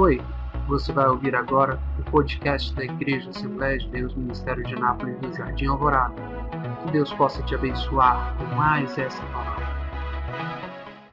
Oi, 0.00 0.16
você 0.66 0.94
vai 0.94 1.06
ouvir 1.08 1.34
agora 1.34 1.78
o 2.00 2.10
podcast 2.10 2.74
da 2.74 2.82
Igreja 2.82 3.28
Assembleia 3.28 3.76
de 3.76 3.86
Deus 3.90 4.14
Ministério 4.14 4.64
de 4.64 4.74
Nápoles 4.74 5.20
do 5.20 5.30
Jardim 5.30 5.66
Alvorada. 5.66 6.14
Que 6.86 6.92
Deus 6.92 7.12
possa 7.12 7.44
te 7.44 7.54
abençoar 7.54 8.34
com 8.38 8.44
mais 8.56 8.96
essa 8.96 9.20
palavra. 9.30 9.66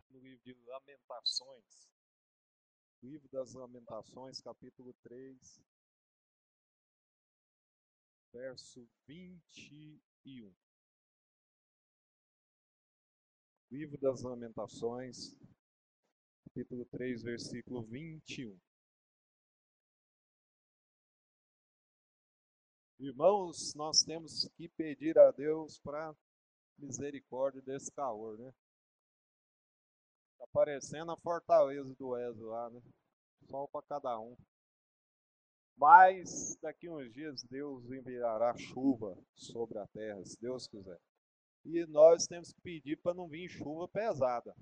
No 0.10 0.20
livro 0.20 0.42
de 0.42 0.56
Lamentações, 0.66 1.90
livro 3.04 3.28
das 3.30 3.54
Lamentações, 3.56 4.40
capítulo 4.40 4.96
3, 5.04 5.62
verso 8.32 8.88
21. 9.06 10.56
Livro 13.70 13.98
das 13.98 14.22
Lamentações, 14.22 15.38
capítulo 16.46 16.86
3, 16.86 17.22
versículo 17.22 17.84
21. 17.84 18.58
Irmãos, 23.00 23.76
nós 23.76 24.02
temos 24.02 24.50
que 24.58 24.68
pedir 24.70 25.20
a 25.20 25.30
Deus 25.30 25.78
para 25.80 26.16
misericórdia 26.80 27.62
desse 27.62 27.92
calor, 27.92 28.40
né? 28.40 28.52
Tá 30.40 30.48
parecendo 30.52 31.12
a 31.12 31.18
fortaleza 31.18 31.94
do 31.96 32.10
Wesley 32.10 32.46
lá, 32.46 32.72
né? 32.72 32.82
Sol 33.48 33.68
para 33.68 33.86
cada 33.86 34.20
um. 34.20 34.36
Mas 35.76 36.58
daqui 36.60 36.90
uns 36.90 37.14
dias 37.14 37.44
Deus 37.44 37.86
enviará 37.92 38.58
chuva 38.58 39.16
sobre 39.36 39.78
a 39.78 39.86
terra, 39.90 40.26
se 40.26 40.42
Deus 40.42 40.68
quiser. 40.68 41.00
E 41.66 41.86
nós 41.86 42.26
temos 42.26 42.52
que 42.52 42.62
pedir 42.62 42.98
para 42.98 43.14
não 43.14 43.28
vir 43.28 43.48
chuva 43.48 43.88
pesada. 43.88 44.56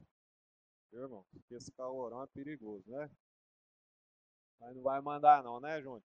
Irmão? 0.92 1.26
Porque 1.32 1.56
esse 1.56 1.72
calorão 1.72 2.24
é 2.24 2.28
perigoso, 2.28 2.84
né? 2.92 3.10
Mas 4.60 4.76
não 4.76 4.84
vai 4.84 5.00
mandar 5.02 5.42
não, 5.42 5.62
né, 5.62 5.82
Júnior? 5.82 6.04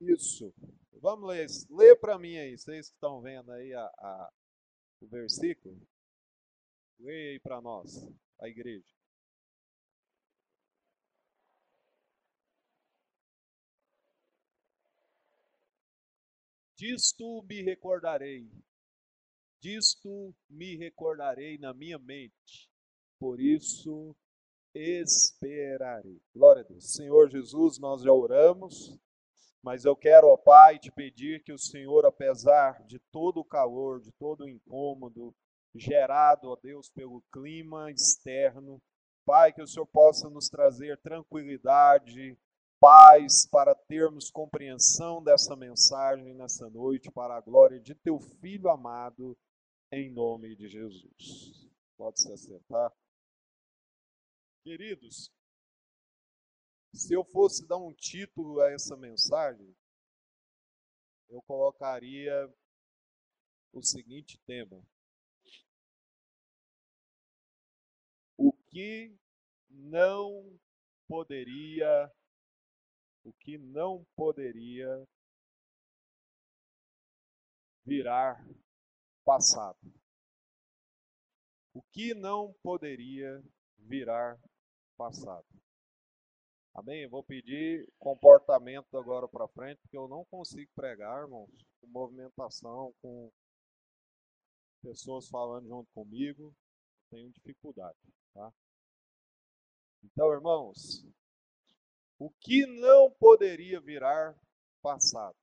Isso. 0.00 0.54
Vamos 1.00 1.28
ler. 1.28 1.46
Lê 1.70 1.96
para 1.96 2.18
mim 2.18 2.36
aí, 2.36 2.56
vocês 2.56 2.88
que 2.88 2.94
estão 2.94 3.20
vendo 3.20 3.50
aí 3.52 3.72
a, 3.74 3.84
a, 3.84 4.32
o 5.00 5.06
versículo. 5.06 5.80
Lê 7.00 7.32
aí 7.32 7.40
para 7.40 7.60
nós, 7.60 8.08
a 8.40 8.48
igreja. 8.48 8.98
Disto 16.76 17.42
me 17.42 17.60
recordarei, 17.60 18.48
disto 19.60 20.32
me 20.48 20.76
recordarei 20.76 21.58
na 21.58 21.74
minha 21.74 21.98
mente, 21.98 22.70
por 23.18 23.40
isso 23.40 24.14
esperarei. 24.72 26.22
Glória 26.32 26.62
a 26.62 26.64
Deus. 26.64 26.92
Senhor 26.92 27.28
Jesus, 27.28 27.80
nós 27.80 28.02
já 28.02 28.12
oramos, 28.12 28.96
mas 29.62 29.84
eu 29.84 29.96
quero, 29.96 30.28
ó 30.28 30.36
Pai, 30.36 30.78
te 30.78 30.90
pedir 30.90 31.42
que 31.42 31.52
o 31.52 31.58
Senhor, 31.58 32.06
apesar 32.06 32.82
de 32.84 32.98
todo 33.12 33.40
o 33.40 33.44
calor, 33.44 34.00
de 34.00 34.12
todo 34.12 34.44
o 34.44 34.48
incômodo 34.48 35.34
gerado, 35.74 36.48
ó 36.48 36.56
Deus, 36.56 36.88
pelo 36.90 37.22
clima 37.32 37.90
externo, 37.90 38.80
Pai, 39.26 39.52
que 39.52 39.62
o 39.62 39.66
Senhor 39.66 39.86
possa 39.86 40.30
nos 40.30 40.48
trazer 40.48 40.98
tranquilidade, 41.02 42.38
paz, 42.80 43.46
para 43.50 43.74
termos 43.74 44.30
compreensão 44.30 45.22
dessa 45.22 45.54
mensagem 45.56 46.32
nessa 46.34 46.70
noite, 46.70 47.10
para 47.10 47.36
a 47.36 47.40
glória 47.40 47.78
de 47.80 47.94
teu 47.94 48.18
Filho 48.40 48.70
amado, 48.70 49.36
em 49.92 50.10
nome 50.10 50.54
de 50.56 50.68
Jesus. 50.68 51.68
Pode 51.96 52.20
se 52.20 52.32
acertar. 52.32 52.92
Queridos, 54.64 55.30
se 56.98 57.14
eu 57.14 57.24
fosse 57.24 57.64
dar 57.64 57.76
um 57.76 57.94
título 57.94 58.60
a 58.60 58.72
essa 58.72 58.96
mensagem, 58.96 59.72
eu 61.28 61.40
colocaria 61.42 62.52
o 63.72 63.80
seguinte 63.80 64.36
tema: 64.44 64.84
O 68.36 68.52
que 68.52 69.16
não 69.70 70.58
poderia, 71.06 72.12
o 73.22 73.32
que 73.32 73.56
não 73.56 74.04
poderia 74.16 75.06
virar 77.86 78.44
passado. 79.24 79.78
O 81.72 81.80
que 81.80 82.12
não 82.12 82.52
poderia 82.54 83.40
virar 83.78 84.36
passado. 84.96 85.46
Amém? 86.74 87.02
Eu 87.02 87.10
vou 87.10 87.24
pedir 87.24 87.88
comportamento 87.98 88.96
agora 88.96 89.26
para 89.26 89.48
frente, 89.48 89.80
porque 89.80 89.96
eu 89.96 90.08
não 90.08 90.24
consigo 90.26 90.70
pregar, 90.74 91.22
irmãos, 91.22 91.50
com 91.80 91.86
movimentação, 91.88 92.94
com 93.02 93.30
pessoas 94.82 95.28
falando 95.28 95.66
junto 95.66 95.90
comigo. 95.92 96.54
Tenho 97.10 97.32
dificuldade, 97.32 97.98
tá? 98.34 98.52
Então, 100.04 100.32
irmãos, 100.32 101.04
o 102.18 102.30
que 102.30 102.66
não 102.66 103.10
poderia 103.10 103.80
virar 103.80 104.38
passado? 104.82 105.36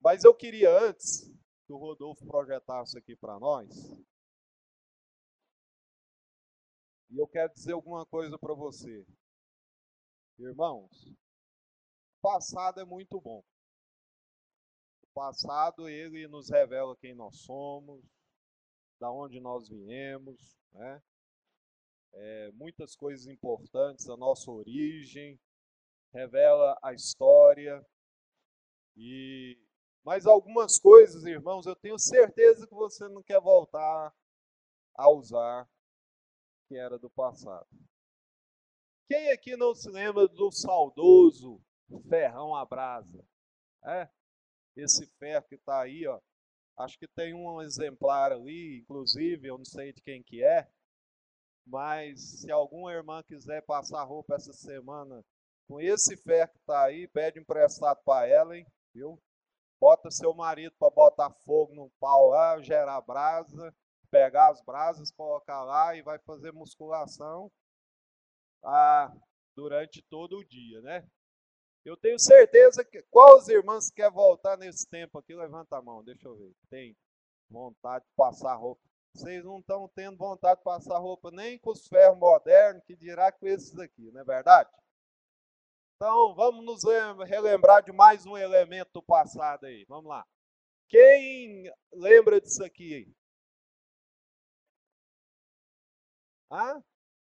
Mas 0.00 0.24
eu 0.24 0.34
queria 0.34 0.70
antes 0.70 1.28
que 1.66 1.72
o 1.72 1.76
Rodolfo 1.76 2.24
projetasse 2.26 2.96
aqui 2.96 3.16
para 3.16 3.38
nós 3.40 3.68
e 7.16 7.18
eu 7.18 7.26
quero 7.26 7.50
dizer 7.54 7.72
alguma 7.72 8.04
coisa 8.04 8.38
para 8.38 8.52
você. 8.52 9.06
Irmãos, 10.38 11.06
o 11.06 12.20
passado 12.20 12.78
é 12.78 12.84
muito 12.84 13.18
bom. 13.18 13.42
O 15.02 15.06
passado 15.14 15.88
ele 15.88 16.28
nos 16.28 16.50
revela 16.50 16.94
quem 16.98 17.14
nós 17.14 17.38
somos, 17.38 18.04
da 19.00 19.10
onde 19.10 19.40
nós 19.40 19.66
viemos, 19.66 20.58
né? 20.72 21.02
É, 22.12 22.52
muitas 22.52 22.94
coisas 22.94 23.26
importantes, 23.26 24.10
a 24.10 24.16
nossa 24.16 24.50
origem, 24.50 25.40
revela 26.12 26.78
a 26.82 26.92
história 26.92 27.82
e 28.94 29.58
mas 30.04 30.24
algumas 30.24 30.78
coisas, 30.78 31.24
irmãos, 31.24 31.66
eu 31.66 31.74
tenho 31.74 31.98
certeza 31.98 32.66
que 32.66 32.74
você 32.74 33.08
não 33.08 33.22
quer 33.22 33.40
voltar 33.40 34.14
a 34.94 35.10
usar 35.10 35.68
que 36.68 36.76
era 36.76 36.98
do 36.98 37.10
passado. 37.10 37.66
Quem 39.08 39.30
aqui 39.30 39.56
não 39.56 39.74
se 39.74 39.88
lembra 39.88 40.26
do 40.26 40.50
saudoso 40.50 41.60
ferrão 42.08 42.54
à 42.54 42.64
brasa? 42.64 43.24
É? 43.84 44.08
Esse 44.76 45.06
ferro 45.18 45.46
que 45.48 45.54
está 45.54 45.82
aí, 45.82 46.06
ó. 46.06 46.20
Acho 46.76 46.98
que 46.98 47.08
tem 47.08 47.32
um 47.32 47.62
exemplar 47.62 48.32
ali, 48.32 48.80
inclusive, 48.80 49.48
eu 49.48 49.56
não 49.56 49.64
sei 49.64 49.92
de 49.92 50.02
quem 50.02 50.22
que 50.22 50.44
é. 50.44 50.68
Mas 51.66 52.40
se 52.40 52.50
alguma 52.50 52.92
irmã 52.92 53.22
quiser 53.22 53.62
passar 53.62 54.04
roupa 54.04 54.34
essa 54.34 54.52
semana 54.52 55.24
com 55.66 55.80
esse 55.80 56.16
ferro 56.16 56.52
que 56.52 56.58
está 56.58 56.84
aí, 56.84 57.08
pede 57.08 57.40
emprestado 57.40 58.00
para 58.04 58.26
ela, 58.26 58.56
hein? 58.56 58.66
Viu? 58.94 59.20
Bota 59.80 60.10
seu 60.10 60.34
marido 60.34 60.74
para 60.78 60.90
botar 60.90 61.30
fogo 61.44 61.74
no 61.74 61.90
pau 61.98 62.28
lá, 62.28 62.60
gerar 62.60 63.00
brasa, 63.00 63.74
pegar 64.06 64.50
as 64.50 64.62
brasas, 64.62 65.10
colocar 65.10 65.62
lá 65.64 65.94
e 65.94 66.02
vai 66.02 66.18
fazer 66.20 66.52
musculação 66.52 67.50
ah, 68.64 69.12
durante 69.54 70.02
todo 70.08 70.38
o 70.38 70.44
dia, 70.44 70.80
né? 70.82 71.06
Eu 71.84 71.96
tenho 71.96 72.18
certeza 72.18 72.84
que. 72.84 73.02
Qual 73.10 73.38
os 73.38 73.48
irmãos 73.48 73.90
quer 73.90 74.10
voltar 74.10 74.56
nesse 74.56 74.88
tempo 74.88 75.18
aqui? 75.18 75.34
Levanta 75.34 75.76
a 75.76 75.82
mão, 75.82 76.02
deixa 76.02 76.26
eu 76.26 76.36
ver. 76.36 76.52
Tem 76.68 76.96
vontade 77.48 78.04
de 78.04 78.10
passar 78.16 78.56
roupa. 78.56 78.82
Vocês 79.14 79.44
não 79.44 79.60
estão 79.60 79.88
tendo 79.94 80.16
vontade 80.16 80.58
de 80.58 80.64
passar 80.64 80.98
roupa 80.98 81.30
nem 81.30 81.58
com 81.58 81.70
os 81.70 81.86
ferros 81.86 82.18
modernos, 82.18 82.82
que 82.84 82.96
dirá 82.96 83.30
com 83.30 83.46
esses 83.46 83.78
aqui, 83.78 84.10
não 84.10 84.20
é 84.20 84.24
verdade? 84.24 84.68
Então, 85.94 86.34
vamos 86.34 86.64
nos 86.64 86.82
relembrar 87.26 87.82
de 87.82 87.92
mais 87.92 88.26
um 88.26 88.36
elemento 88.36 88.90
do 88.92 89.02
passado 89.02 89.64
aí. 89.64 89.86
Vamos 89.88 90.10
lá. 90.10 90.26
Quem 90.88 91.72
lembra 91.92 92.40
disso 92.40 92.62
aqui? 92.62 93.10
Ah? 96.50 96.80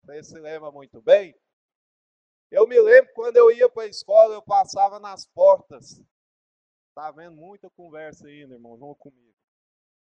Você 0.05 0.23
se 0.23 0.39
lembra 0.39 0.71
muito 0.71 1.01
bem? 1.01 1.35
Eu 2.51 2.67
me 2.67 2.79
lembro 2.81 3.13
quando 3.15 3.37
eu 3.37 3.51
ia 3.51 3.69
para 3.69 3.85
a 3.85 3.89
escola, 3.89 4.35
eu 4.35 4.43
passava 4.43 4.99
nas 4.99 5.27
portas. 5.27 6.03
Tá 6.95 7.11
vendo 7.11 7.37
muita 7.37 7.71
conversa 7.71 8.27
aí, 8.27 8.43
irmão? 8.43 8.77
Vamos 8.77 8.99
comigo. 8.99 9.33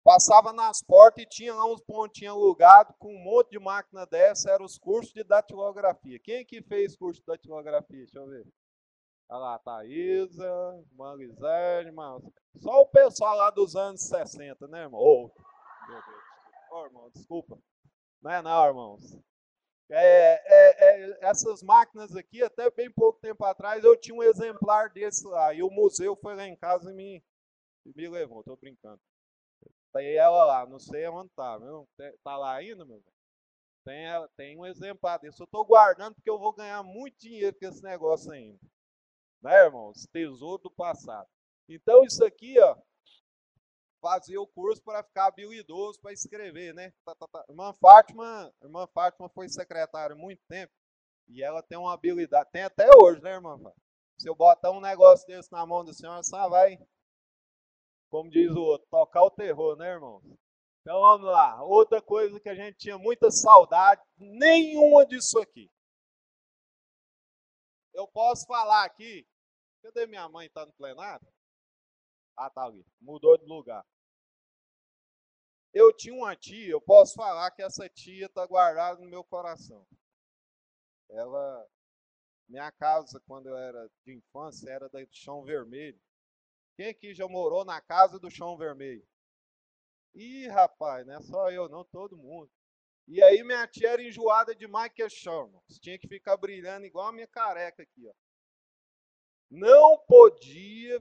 Passava 0.03 0.51
nas 0.51 0.81
portas 0.81 1.23
e 1.23 1.27
tinha 1.27 1.53
lá 1.53 1.65
uns 1.65 1.81
pontinhos 1.81 2.35
alugados 2.35 2.95
com 2.97 3.13
um 3.13 3.23
monte 3.23 3.51
de 3.51 3.59
máquina 3.59 4.05
dessa, 4.05 4.49
eram 4.49 4.65
os 4.65 4.77
cursos 4.77 5.13
de 5.13 5.23
datilografia. 5.23 6.19
Quem 6.19 6.43
que 6.43 6.61
fez 6.63 6.95
curso 6.97 7.21
de 7.21 7.25
datilografia? 7.27 7.99
Deixa 7.99 8.17
eu 8.17 8.27
ver. 8.27 8.45
Olha 9.29 9.39
lá, 9.39 9.59
Thaisa, 9.59 10.83
Manguizane, 10.93 11.87
irmão. 11.87 12.21
Só 12.57 12.81
o 12.81 12.87
pessoal 12.87 13.37
lá 13.37 13.51
dos 13.51 13.75
anos 13.75 14.01
60, 14.01 14.67
né, 14.67 14.81
irmão? 14.81 14.99
Oh, 14.99 15.31
meu 15.87 16.01
Deus. 16.01 16.23
Oh, 16.71 16.85
irmão, 16.85 17.09
desculpa. 17.11 17.57
Não 18.21 18.31
é 18.31 18.41
não, 18.41 18.65
irmãos. 18.67 19.01
É, 19.89 20.33
é, 20.45 20.85
é, 20.85 21.29
essas 21.29 21.61
máquinas 21.61 22.15
aqui, 22.15 22.41
até 22.41 22.69
bem 22.71 22.89
pouco 22.89 23.19
tempo 23.19 23.43
atrás, 23.43 23.83
eu 23.83 23.99
tinha 23.99 24.15
um 24.15 24.23
exemplar 24.23 24.89
desse 24.89 25.27
lá. 25.27 25.53
E 25.53 25.61
o 25.61 25.69
museu 25.69 26.15
foi 26.15 26.35
lá 26.35 26.47
em 26.47 26.55
casa 26.55 26.91
e 26.91 26.93
me, 26.93 27.23
me 27.85 28.07
levou. 28.07 28.39
Estou 28.39 28.55
brincando. 28.55 29.01
Tem 29.93 30.15
ela 30.15 30.45
lá, 30.45 30.65
não 30.65 30.79
sei 30.79 31.07
onde 31.07 31.29
está. 31.29 31.59
Está 31.99 32.37
lá 32.37 32.55
ainda, 32.55 32.85
meu? 32.85 33.03
Tem, 33.83 34.05
tem 34.37 34.57
um 34.57 34.65
exemplar 34.65 35.19
desse. 35.19 35.41
Eu 35.41 35.45
estou 35.45 35.65
guardando 35.65 36.15
porque 36.15 36.29
eu 36.29 36.39
vou 36.39 36.53
ganhar 36.53 36.81
muito 36.83 37.19
dinheiro 37.19 37.57
com 37.59 37.65
esse 37.65 37.83
negócio 37.83 38.31
ainda. 38.31 38.59
Né, 39.41 39.65
irmãos? 39.65 40.07
Tesouro 40.13 40.61
do 40.63 40.71
passado. 40.71 41.27
Então, 41.67 42.03
isso 42.03 42.23
aqui, 42.23 42.59
ó, 42.59 42.77
fazia 44.01 44.41
o 44.41 44.47
curso 44.47 44.81
para 44.83 45.03
ficar 45.03 45.27
habilidoso 45.27 45.99
para 46.01 46.11
escrever, 46.11 46.73
né? 46.73 46.91
Tá, 47.05 47.15
tá, 47.15 47.27
tá. 47.27 47.45
Irmã 47.47 47.73
Fátima, 47.79 48.53
irmã 48.61 48.87
Fátima 48.87 49.29
foi 49.29 49.47
secretária 49.47 50.15
há 50.15 50.17
muito 50.17 50.41
tempo 50.47 50.73
e 51.27 51.43
ela 51.43 51.61
tem 51.61 51.77
uma 51.77 51.93
habilidade, 51.93 52.49
tem 52.51 52.63
até 52.63 52.89
hoje, 52.97 53.21
né, 53.21 53.33
irmã 53.33 53.57
Fátima? 53.57 53.81
Se 54.17 54.27
eu 54.27 54.35
botar 54.35 54.71
um 54.71 54.81
negócio 54.81 55.25
desse 55.27 55.51
na 55.51 55.65
mão 55.65 55.85
da 55.85 55.93
senhora, 55.93 56.21
só 56.23 56.49
vai, 56.49 56.77
como 58.09 58.29
diz 58.29 58.51
o 58.51 58.61
outro, 58.61 58.87
tocar 58.89 59.23
o 59.23 59.31
terror, 59.31 59.77
né, 59.77 59.93
irmão? 59.93 60.21
Então 60.81 60.99
vamos 60.99 61.27
lá. 61.27 61.63
Outra 61.63 62.01
coisa 62.01 62.39
que 62.39 62.49
a 62.49 62.55
gente 62.55 62.77
tinha 62.77 62.97
muita 62.97 63.29
saudade, 63.29 64.01
nenhuma 64.17 65.05
disso 65.05 65.39
aqui. 65.39 65.69
Eu 67.93 68.07
posso 68.07 68.45
falar 68.47 68.83
aqui. 68.85 69.27
Cadê 69.83 70.07
minha 70.07 70.27
mãe? 70.29 70.47
Está 70.47 70.65
no 70.65 70.73
plenário? 70.73 71.25
Ah, 72.41 72.49
tá 72.49 72.63
ali. 72.63 72.83
Mudou 72.99 73.37
de 73.37 73.45
lugar. 73.45 73.85
Eu 75.71 75.95
tinha 75.95 76.15
uma 76.15 76.35
tia, 76.35 76.71
eu 76.71 76.81
posso 76.81 77.13
falar 77.13 77.51
que 77.51 77.61
essa 77.61 77.87
tia 77.87 78.25
está 78.25 78.47
guardada 78.47 78.99
no 78.99 79.07
meu 79.07 79.23
coração. 79.23 79.85
Ela, 81.07 81.67
minha 82.49 82.71
casa, 82.71 83.21
quando 83.27 83.47
eu 83.47 83.55
era 83.55 83.87
de 84.03 84.15
infância, 84.15 84.71
era 84.71 84.89
do 84.89 85.07
chão 85.11 85.43
vermelho. 85.43 86.01
Quem 86.75 86.87
aqui 86.87 87.13
já 87.13 87.27
morou 87.27 87.63
na 87.63 87.79
casa 87.79 88.19
do 88.19 88.31
chão 88.31 88.57
vermelho? 88.57 89.07
Ih, 90.15 90.47
rapaz, 90.47 91.05
não 91.05 91.13
é 91.13 91.21
só 91.21 91.51
eu, 91.51 91.69
não, 91.69 91.85
todo 91.85 92.17
mundo. 92.17 92.49
E 93.07 93.21
aí 93.21 93.43
minha 93.43 93.67
tia 93.67 93.91
era 93.91 94.03
enjoada 94.03 94.55
demais 94.55 94.91
que 94.91 95.03
irmão. 95.03 95.63
Tinha 95.79 95.99
que 95.99 96.07
ficar 96.07 96.37
brilhando 96.37 96.87
igual 96.87 97.07
a 97.07 97.13
minha 97.13 97.27
careca 97.27 97.83
aqui, 97.83 98.07
ó. 98.07 98.13
Não 99.51 99.99
podia 100.07 100.99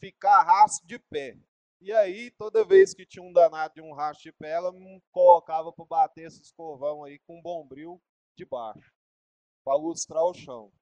ficar 0.00 0.42
rastro 0.42 0.86
de 0.88 0.98
pé. 0.98 1.38
E 1.80 1.92
aí, 1.92 2.30
toda 2.32 2.64
vez 2.64 2.92
que 2.92 3.06
tinha 3.06 3.22
um 3.22 3.32
danado 3.32 3.74
de 3.74 3.80
um 3.80 3.92
rastro 3.92 4.24
de 4.24 4.32
pé, 4.32 4.50
ela 4.50 4.72
me 4.72 5.00
colocava 5.12 5.72
para 5.72 5.84
bater 5.84 6.26
esse 6.26 6.42
escovão 6.42 7.04
aí 7.04 7.18
com 7.20 7.38
um 7.38 7.42
bombril 7.42 8.02
de 8.36 8.44
baixo, 8.44 8.92
para 9.64 9.76
lustrar 9.76 10.22
o 10.24 10.34
chão. 10.34 10.72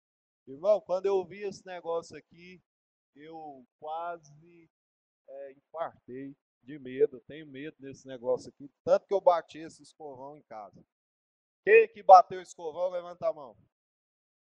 Irmão, 0.46 0.80
quando 0.80 1.06
eu 1.06 1.24
vi 1.24 1.42
esse 1.42 1.64
negócio 1.66 2.16
aqui, 2.16 2.60
eu 3.14 3.64
quase 3.78 4.70
é, 5.28 5.52
infartei 5.52 6.34
de 6.62 6.78
medo, 6.78 7.20
tenho 7.28 7.46
medo 7.46 7.76
desse 7.78 8.06
negócio 8.06 8.48
aqui, 8.48 8.70
tanto 8.84 9.06
que 9.06 9.14
eu 9.14 9.20
bati 9.20 9.58
esse 9.58 9.82
escovão 9.82 10.36
em 10.36 10.42
casa. 10.42 10.84
Quem 11.64 11.88
que 11.88 12.02
bateu 12.02 12.38
o 12.38 12.42
escovão, 12.42 12.90
levanta 12.90 13.28
a 13.28 13.32
mão. 13.32 13.56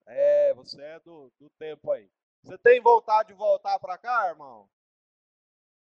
É, 0.07 0.53
você 0.53 0.81
é 0.81 0.99
do, 0.99 1.31
do 1.39 1.49
tempo 1.57 1.91
aí. 1.91 2.09
Você 2.43 2.57
tem 2.57 2.81
vontade 2.81 3.29
de 3.29 3.33
voltar 3.35 3.77
para 3.79 3.97
cá, 3.97 4.29
irmão? 4.29 4.69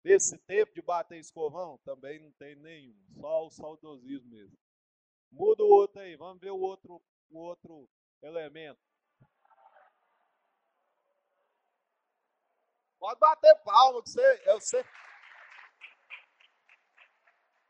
Desse 0.03 0.37
tempo 0.39 0.73
de 0.73 0.81
bater 0.81 1.17
escovão? 1.17 1.77
Também 1.79 2.19
não 2.19 2.31
tem 2.33 2.55
nenhum. 2.55 2.95
Só 3.19 3.45
o 3.45 3.51
saudosismo 3.51 4.29
mesmo. 4.29 4.57
Muda 5.31 5.63
o 5.63 5.69
outro 5.69 6.01
aí. 6.01 6.15
Vamos 6.15 6.41
ver 6.41 6.51
o 6.51 6.59
outro, 6.59 7.01
o 7.29 7.39
outro 7.39 7.89
elemento. 8.21 8.79
Pode 12.99 13.19
bater 13.19 13.55
palma, 13.63 14.03
que 14.03 14.09
você, 14.09 14.43
eu 14.45 14.59
sei. 14.59 14.83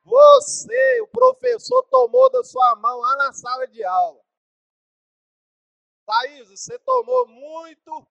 Você, 0.04 1.02
o 1.02 1.08
professor, 1.08 1.84
tomou 1.84 2.32
da 2.32 2.44
sua 2.44 2.76
mão 2.78 3.00
lá 3.00 3.16
na 3.18 3.34
sala 3.34 3.68
de 3.68 3.84
aula. 3.84 4.24
Thaís, 6.04 6.50
você 6.50 6.80
tomou 6.80 7.28
muito 7.28 8.08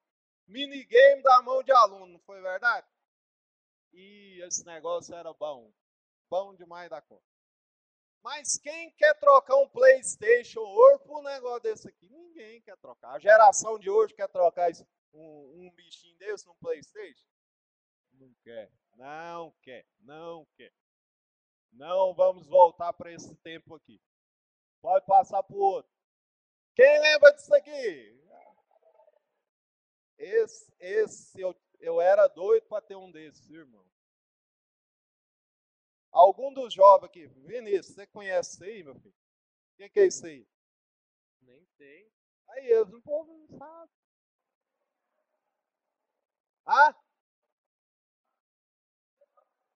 minigame 0.49 1.23
da 1.23 1.43
mão 1.43 1.63
de 1.63 1.71
aluno, 1.71 2.07
não 2.07 2.21
foi 2.21 2.41
verdade? 2.41 2.87
E 3.93 4.41
esse 4.43 4.65
negócio 4.65 5.15
era 5.15 5.33
bom. 5.33 5.73
Bom 6.29 6.55
demais 6.55 6.91
da 6.91 7.01
conta. 7.01 7.23
Mas 8.23 8.59
quem 8.59 8.91
quer 8.93 9.15
trocar 9.15 9.57
um 9.57 9.69
PlayStation 9.69 10.61
hoje 10.61 11.05
por 11.05 11.21
um 11.21 11.23
negócio 11.23 11.63
desse 11.63 11.89
aqui? 11.89 12.09
Ninguém 12.09 12.61
quer 12.63 12.77
trocar. 12.79 13.15
A 13.15 13.19
geração 13.19 13.79
de 13.79 13.89
hoje 13.89 14.15
quer 14.15 14.29
trocar 14.29 14.71
um, 15.13 15.67
um 15.67 15.71
bichinho 15.75 16.17
desse 16.19 16.47
num 16.47 16.55
PlayStation? 16.57 17.27
Não 18.13 18.35
quer, 18.43 18.71
não 18.97 19.55
quer, 19.63 19.87
não 20.01 20.47
quer. 20.57 20.73
Não 21.73 22.13
vamos 22.15 22.47
voltar 22.47 22.93
para 22.93 23.13
esse 23.13 23.35
tempo 23.37 23.75
aqui. 23.75 24.01
Pode 24.81 25.07
passar 25.07 25.43
para 25.43 25.57
o 25.57 25.61
outro. 25.61 25.91
Quem 26.75 27.01
lembra 27.01 27.33
disso 27.33 27.55
aqui? 27.55 28.28
Esse, 30.19 30.73
esse 30.81 31.41
eu, 31.41 31.55
eu 31.79 32.01
era 32.01 32.27
doido 32.27 32.67
para 32.67 32.83
ter 32.83 32.97
um 32.97 33.11
desses, 33.11 33.49
irmão. 33.49 33.87
Algum 36.11 36.53
dos 36.53 36.75
jovens 36.75 37.07
aqui, 37.07 37.27
Vinícius, 37.27 37.95
você 37.95 38.07
conhece 38.07 38.55
isso 38.55 38.65
aí, 38.65 38.83
meu 38.83 38.95
filho? 38.97 39.15
O 39.15 39.77
que, 39.77 39.89
que 39.89 40.01
é 40.01 40.07
isso 40.07 40.27
aí? 40.27 40.47
Nem 41.43 41.65
sei. 41.77 42.11
Aí, 42.49 42.67
eles, 42.67 42.93
o 42.93 43.01
povo 43.03 43.33
não 43.33 43.59
sabe. 43.59 43.93
Ah? 46.67 46.95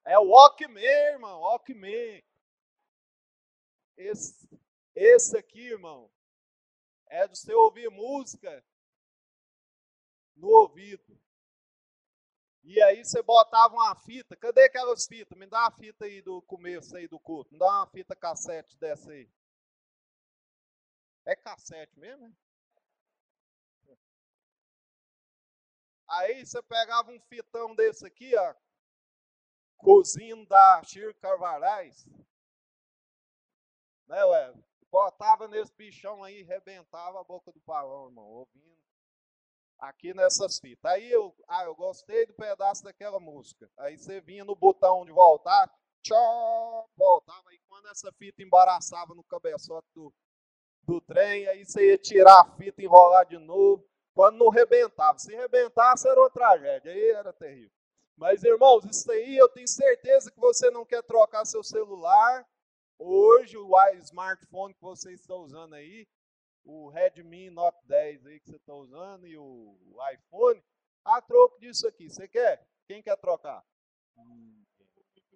É 0.04 0.18
o 0.18 0.28
Walkman, 0.28 0.82
irmão, 0.82 1.40
Walkman. 1.40 2.24
Esse, 3.96 4.48
esse 4.94 5.38
aqui, 5.38 5.68
irmão, 5.68 6.10
é 7.06 7.28
do 7.28 7.36
você 7.36 7.54
ouvir 7.54 7.88
música 7.90 8.64
no 10.36 10.48
ouvido. 10.48 11.18
E 12.64 12.80
aí 12.82 13.04
você 13.04 13.22
botava 13.22 13.74
uma 13.74 13.94
fita. 13.96 14.36
Cadê 14.36 14.64
aquelas 14.64 15.06
fitas? 15.06 15.36
Me 15.36 15.46
dá 15.46 15.62
uma 15.62 15.72
fita 15.72 16.04
aí 16.04 16.22
do 16.22 16.40
começo 16.42 16.96
aí 16.96 17.08
do 17.08 17.18
culto. 17.18 17.52
Me 17.52 17.58
dá 17.58 17.66
uma 17.66 17.86
fita 17.88 18.14
cassete 18.14 18.76
dessa 18.78 19.10
aí. 19.10 19.28
É 21.24 21.34
cassete 21.34 21.98
mesmo? 21.98 22.28
Né? 22.28 22.34
Aí 26.08 26.44
você 26.44 26.62
pegava 26.62 27.10
um 27.10 27.20
fitão 27.20 27.74
desse 27.74 28.06
aqui, 28.06 28.36
ó, 28.36 28.54
cozinho 29.78 30.46
da 30.46 30.82
Chico 30.84 31.18
Carvalhais, 31.20 32.06
né, 34.06 34.24
ué? 34.24 34.54
Botava 34.90 35.48
nesse 35.48 35.72
bichão 35.74 36.22
aí, 36.22 36.42
rebentava 36.42 37.18
a 37.20 37.24
boca 37.24 37.50
do 37.50 37.60
pavão, 37.60 38.08
irmão, 38.08 38.26
ouvindo 38.26 38.82
aqui 39.82 40.14
nessas 40.14 40.60
fitas. 40.60 40.92
Aí 40.92 41.10
eu, 41.10 41.34
ah, 41.48 41.64
eu 41.64 41.74
gostei 41.74 42.24
do 42.24 42.32
pedaço 42.34 42.84
daquela 42.84 43.18
música. 43.18 43.68
Aí 43.76 43.98
você 43.98 44.20
vinha 44.20 44.44
no 44.44 44.54
botão 44.54 45.04
de 45.04 45.10
voltar, 45.10 45.68
tchau, 46.00 46.88
voltava. 46.96 47.52
E 47.52 47.58
quando 47.68 47.88
essa 47.88 48.12
fita 48.12 48.42
embaraçava 48.42 49.12
no 49.12 49.24
cabeçote 49.24 49.88
do, 49.92 50.14
do 50.84 51.00
trem, 51.00 51.48
aí 51.48 51.64
você 51.64 51.90
ia 51.90 51.98
tirar 51.98 52.42
a 52.42 52.56
fita, 52.56 52.80
enrolar 52.80 53.26
de 53.26 53.38
novo. 53.38 53.84
Quando 54.14 54.38
não 54.38 54.50
rebentava. 54.50 55.18
Se 55.18 55.34
rebentasse, 55.34 56.08
era 56.08 56.20
uma 56.20 56.30
tragédia. 56.30 56.92
Aí 56.92 57.10
era 57.10 57.32
terrível. 57.32 57.72
Mas, 58.16 58.44
irmãos, 58.44 58.84
isso 58.84 59.10
aí 59.10 59.36
eu 59.36 59.48
tenho 59.48 59.66
certeza 59.66 60.30
que 60.30 60.38
você 60.38 60.70
não 60.70 60.84
quer 60.84 61.02
trocar 61.02 61.44
seu 61.44 61.64
celular. 61.64 62.46
Hoje, 62.98 63.56
o 63.56 63.74
smartphone 64.02 64.74
que 64.74 64.82
você 64.82 65.12
está 65.12 65.34
usando 65.34 65.74
aí, 65.74 66.06
o 66.64 66.88
Redmi 66.88 67.50
Note 67.50 67.78
10 67.86 68.26
aí 68.26 68.40
que 68.40 68.50
você 68.50 68.56
está 68.56 68.74
usando 68.74 69.26
e 69.26 69.36
o 69.36 69.76
iPhone, 70.12 70.62
a 71.04 71.20
troco 71.20 71.58
disso 71.60 71.86
aqui. 71.86 72.08
Você 72.08 72.28
quer? 72.28 72.66
Quem 72.86 73.02
quer 73.02 73.16
trocar? 73.16 73.64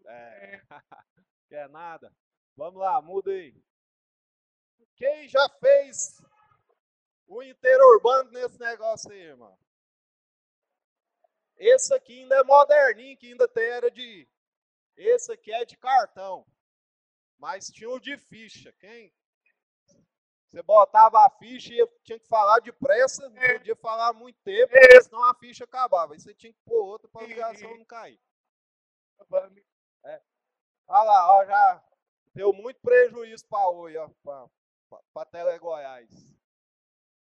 É. 0.06 0.60
quer 1.48 1.68
nada? 1.68 2.12
Vamos 2.56 2.80
lá, 2.80 3.00
muda 3.02 3.30
aí. 3.30 3.54
Quem 4.96 5.28
já 5.28 5.48
fez 5.60 6.22
o 7.26 7.42
interurbano 7.42 8.30
nesse 8.30 8.58
negócio 8.58 9.10
aí, 9.10 9.20
irmão? 9.20 9.58
Esse 11.56 11.94
aqui 11.94 12.20
ainda 12.20 12.36
é 12.36 12.44
moderninho, 12.44 13.16
que 13.16 13.28
ainda 13.28 13.48
tem 13.48 13.64
era 13.64 13.90
de. 13.90 14.28
Esse 14.96 15.32
aqui 15.32 15.52
é 15.52 15.64
de 15.64 15.76
cartão. 15.76 16.46
Mas 17.38 17.66
tinha 17.66 17.90
o 17.90 18.00
de 18.00 18.16
ficha. 18.16 18.72
Quem, 18.74 19.12
você 20.50 20.62
botava 20.62 21.26
a 21.26 21.30
ficha 21.30 21.74
e 21.74 21.86
tinha 22.04 22.18
que 22.18 22.26
falar 22.28 22.60
depressa, 22.60 23.28
não 23.28 23.42
é. 23.42 23.58
podia 23.58 23.76
falar 23.76 24.12
muito 24.12 24.38
tempo, 24.42 24.72
é. 24.74 25.00
senão 25.02 25.22
a 25.24 25.34
ficha 25.34 25.64
acabava. 25.64 26.14
Aí 26.14 26.20
você 26.20 26.34
tinha 26.34 26.52
que 26.52 26.60
pôr 26.64 26.82
outra 26.82 27.08
para 27.08 27.22
a 27.22 27.26
ligação 27.26 27.76
não 27.76 27.84
cair. 27.84 28.20
É. 30.04 30.22
Olha 30.88 31.02
lá, 31.02 31.36
ó, 31.36 31.44
já 31.44 31.84
deu 32.34 32.52
muito 32.52 32.80
prejuízo 32.80 33.46
para 33.48 33.68
Oi, 33.70 33.96
ó. 33.96 34.08
para 35.12 35.26
Tele 35.26 35.58
Goiás. 35.58 36.10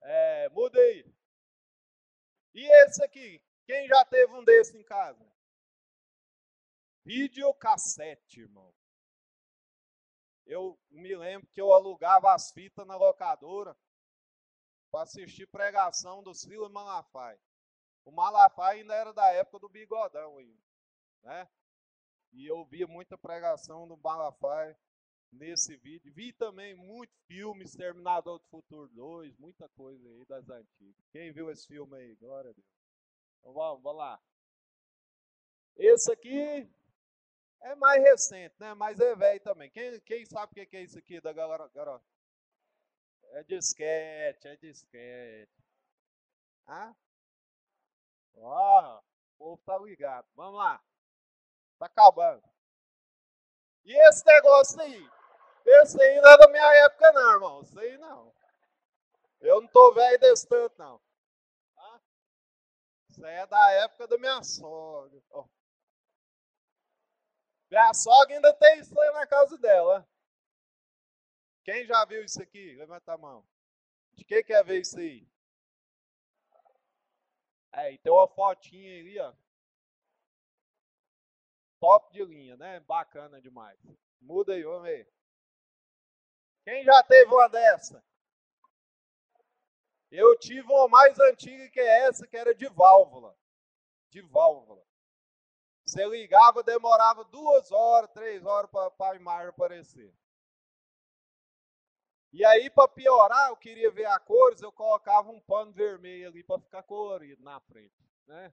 É, 0.04 0.50
muda 0.50 0.80
aí. 0.80 1.06
E 2.54 2.66
esse 2.84 3.04
aqui? 3.04 3.42
Quem 3.66 3.88
já 3.88 4.04
teve 4.06 4.34
um 4.34 4.44
desse 4.44 4.78
em 4.78 4.84
casa? 4.84 5.26
Videocassete, 7.06 8.42
irmão. 8.42 8.74
Eu 10.48 10.80
me 10.90 11.14
lembro 11.16 11.48
que 11.50 11.60
eu 11.60 11.74
alugava 11.74 12.34
as 12.34 12.52
fitas 12.52 12.88
na 12.88 12.96
locadora 12.96 13.78
para 14.90 15.04
assistir 15.04 15.46
pregação 15.48 16.24
do 16.24 16.34
Silas 16.34 16.72
Malafaia. 16.72 17.40
O 18.06 18.12
Malafaia 18.12 18.80
ainda 18.80 18.96
era 18.96 19.12
da 19.12 19.30
época 19.34 19.60
do 19.60 19.70
bigodão 19.70 20.38
ainda, 20.38 20.64
né? 21.24 21.50
E 22.32 22.46
eu 22.46 22.64
via 22.66 22.88
muita 22.88 23.18
pregação 23.18 23.86
do 23.86 23.98
Malafaia 23.98 24.78
nesse 25.34 25.76
vídeo. 25.76 26.14
Vi 26.14 26.32
também 26.32 26.74
muito 26.76 27.14
filme, 27.28 27.66
Exterminador 27.66 28.40
do 28.40 28.48
Futuro 28.48 28.88
2, 28.94 29.38
muita 29.38 29.68
coisa 29.70 30.08
aí 30.08 30.26
das 30.26 30.48
antigas. 30.50 31.06
Quem 31.12 31.34
viu 31.34 31.52
esse 31.52 31.68
filme 31.68 31.98
aí? 31.98 32.16
Glória 32.16 32.52
a 32.52 32.54
Deus. 32.54 32.68
Então 33.40 33.54
vamos, 33.54 33.84
vamos 33.84 34.00
lá. 34.00 34.22
Esse 35.76 36.12
aqui 36.12 36.70
é 37.62 37.76
mais 37.76 38.02
recente, 38.04 38.56
né? 38.60 38.74
Mas 38.74 39.00
é 39.00 39.16
velho 39.16 39.40
também. 39.42 39.70
Quem, 39.70 40.00
quem 40.02 40.26
sabe 40.26 40.52
o 40.52 40.68
que 40.68 40.78
é 40.78 40.82
isso 40.82 40.98
aqui 40.98 41.20
da 41.22 41.34
galera? 41.34 41.68
galera? 41.70 42.02
É 43.32 43.44
disquete, 43.44 44.48
é 44.48 44.56
disquete. 44.58 45.52
Ah? 46.66 46.96
Ó, 48.36 49.00
o 49.00 49.04
povo 49.38 49.62
tá 49.66 49.78
ligado. 49.80 50.28
Vamos 50.36 50.60
lá. 50.60 50.82
Tá 51.78 51.86
acabando. 51.86 52.44
E 53.86 53.94
esse 54.10 54.26
negócio 54.26 54.82
aí? 54.82 55.10
Esse 55.66 56.02
aí 56.02 56.22
não 56.22 56.30
é 56.30 56.38
da 56.38 56.48
minha 56.50 56.86
época, 56.86 57.12
não, 57.12 57.34
irmão. 57.34 57.62
Isso 57.62 57.80
aí 57.80 57.98
não. 57.98 58.34
Eu 59.42 59.62
não 59.62 59.68
tô 59.68 59.94
velho 59.94 60.20
desse 60.20 60.48
tanto, 60.48 60.76
não. 60.78 61.02
Tá? 61.76 62.02
Isso 63.10 63.26
aí 63.26 63.36
é 63.36 63.48
da 63.48 63.72
época 63.72 64.08
da 64.08 64.18
minha 64.18 64.44
sogra. 64.44 65.22
Oh. 65.30 65.48
Minha 67.70 67.94
sogra 67.94 68.36
ainda 68.36 68.54
tem 68.54 68.80
isso 68.80 69.00
aí 69.00 69.12
na 69.12 69.28
casa 69.28 69.58
dela. 69.58 70.08
Quem 71.64 71.86
já 71.86 72.06
viu 72.06 72.24
isso 72.24 72.42
aqui? 72.42 72.76
Levanta 72.76 73.14
a 73.14 73.18
mão. 73.18 73.46
De 74.14 74.24
que 74.24 74.42
quer 74.44 74.64
ver 74.64 74.80
isso 74.80 74.98
aí? 74.98 75.28
É, 77.74 77.92
e 77.92 77.98
tem 77.98 78.12
uma 78.12 78.28
fotinha 78.28 79.00
ali, 79.00 79.20
ó. 79.20 79.34
Top 81.80 82.12
de 82.12 82.24
linha, 82.24 82.56
né? 82.56 82.80
Bacana 82.80 83.42
demais. 83.42 83.78
Muda 84.22 84.54
aí, 84.54 84.64
vamos 84.64 84.84
ver. 84.84 85.12
Quem 86.64 86.84
já 86.84 87.04
teve 87.04 87.32
uma 87.32 87.48
dessa? 87.50 88.04
Eu 90.10 90.40
tive 90.40 90.62
uma 90.72 90.88
mais 90.88 91.20
antiga 91.20 91.70
que 91.70 91.80
essa, 91.82 92.26
que 92.26 92.38
era 92.38 92.56
de 92.56 92.68
válvula. 92.70 93.38
De 94.10 94.22
válvula. 94.22 94.87
Você 95.88 96.06
ligava, 96.06 96.62
demorava 96.62 97.24
duas 97.24 97.72
horas, 97.72 98.12
três 98.12 98.46
horas 98.46 98.70
para 98.70 99.12
a 99.12 99.16
imagem 99.16 99.48
aparecer. 99.48 100.14
E 102.34 102.46
aí, 102.46 102.70
para 102.70 102.90
piorar, 102.90 103.50
eu 103.50 103.56
queria 103.56 103.90
ver 103.90 104.06
a 104.06 104.20
cores, 104.20 104.62
eu 104.62 104.72
colocava 104.72 105.30
um 105.32 105.40
pano 105.40 105.72
vermelho 105.72 106.28
ali 106.28 106.44
para 106.44 106.60
ficar 106.60 106.84
colorido 106.84 107.42
na 107.42 107.62
frente, 107.62 107.96
né? 108.28 108.52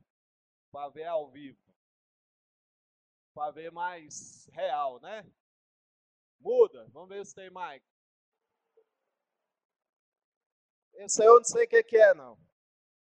Para 0.71 0.89
ver 0.91 1.07
ao 1.07 1.29
vivo. 1.29 1.59
Para 3.35 3.51
ver 3.51 3.73
mais 3.73 4.47
real, 4.53 5.01
né? 5.01 5.27
Muda. 6.39 6.89
Vamos 6.93 7.09
ver 7.09 7.27
se 7.27 7.35
tem 7.35 7.51
mais. 7.51 7.83
Esse 10.95 11.21
aí 11.21 11.27
eu 11.27 11.39
não 11.39 11.45
sei 11.45 11.65
o 11.65 11.69
que, 11.69 11.83
que 11.83 11.97
é, 11.97 12.15
não. 12.15 12.35
O 12.35 12.39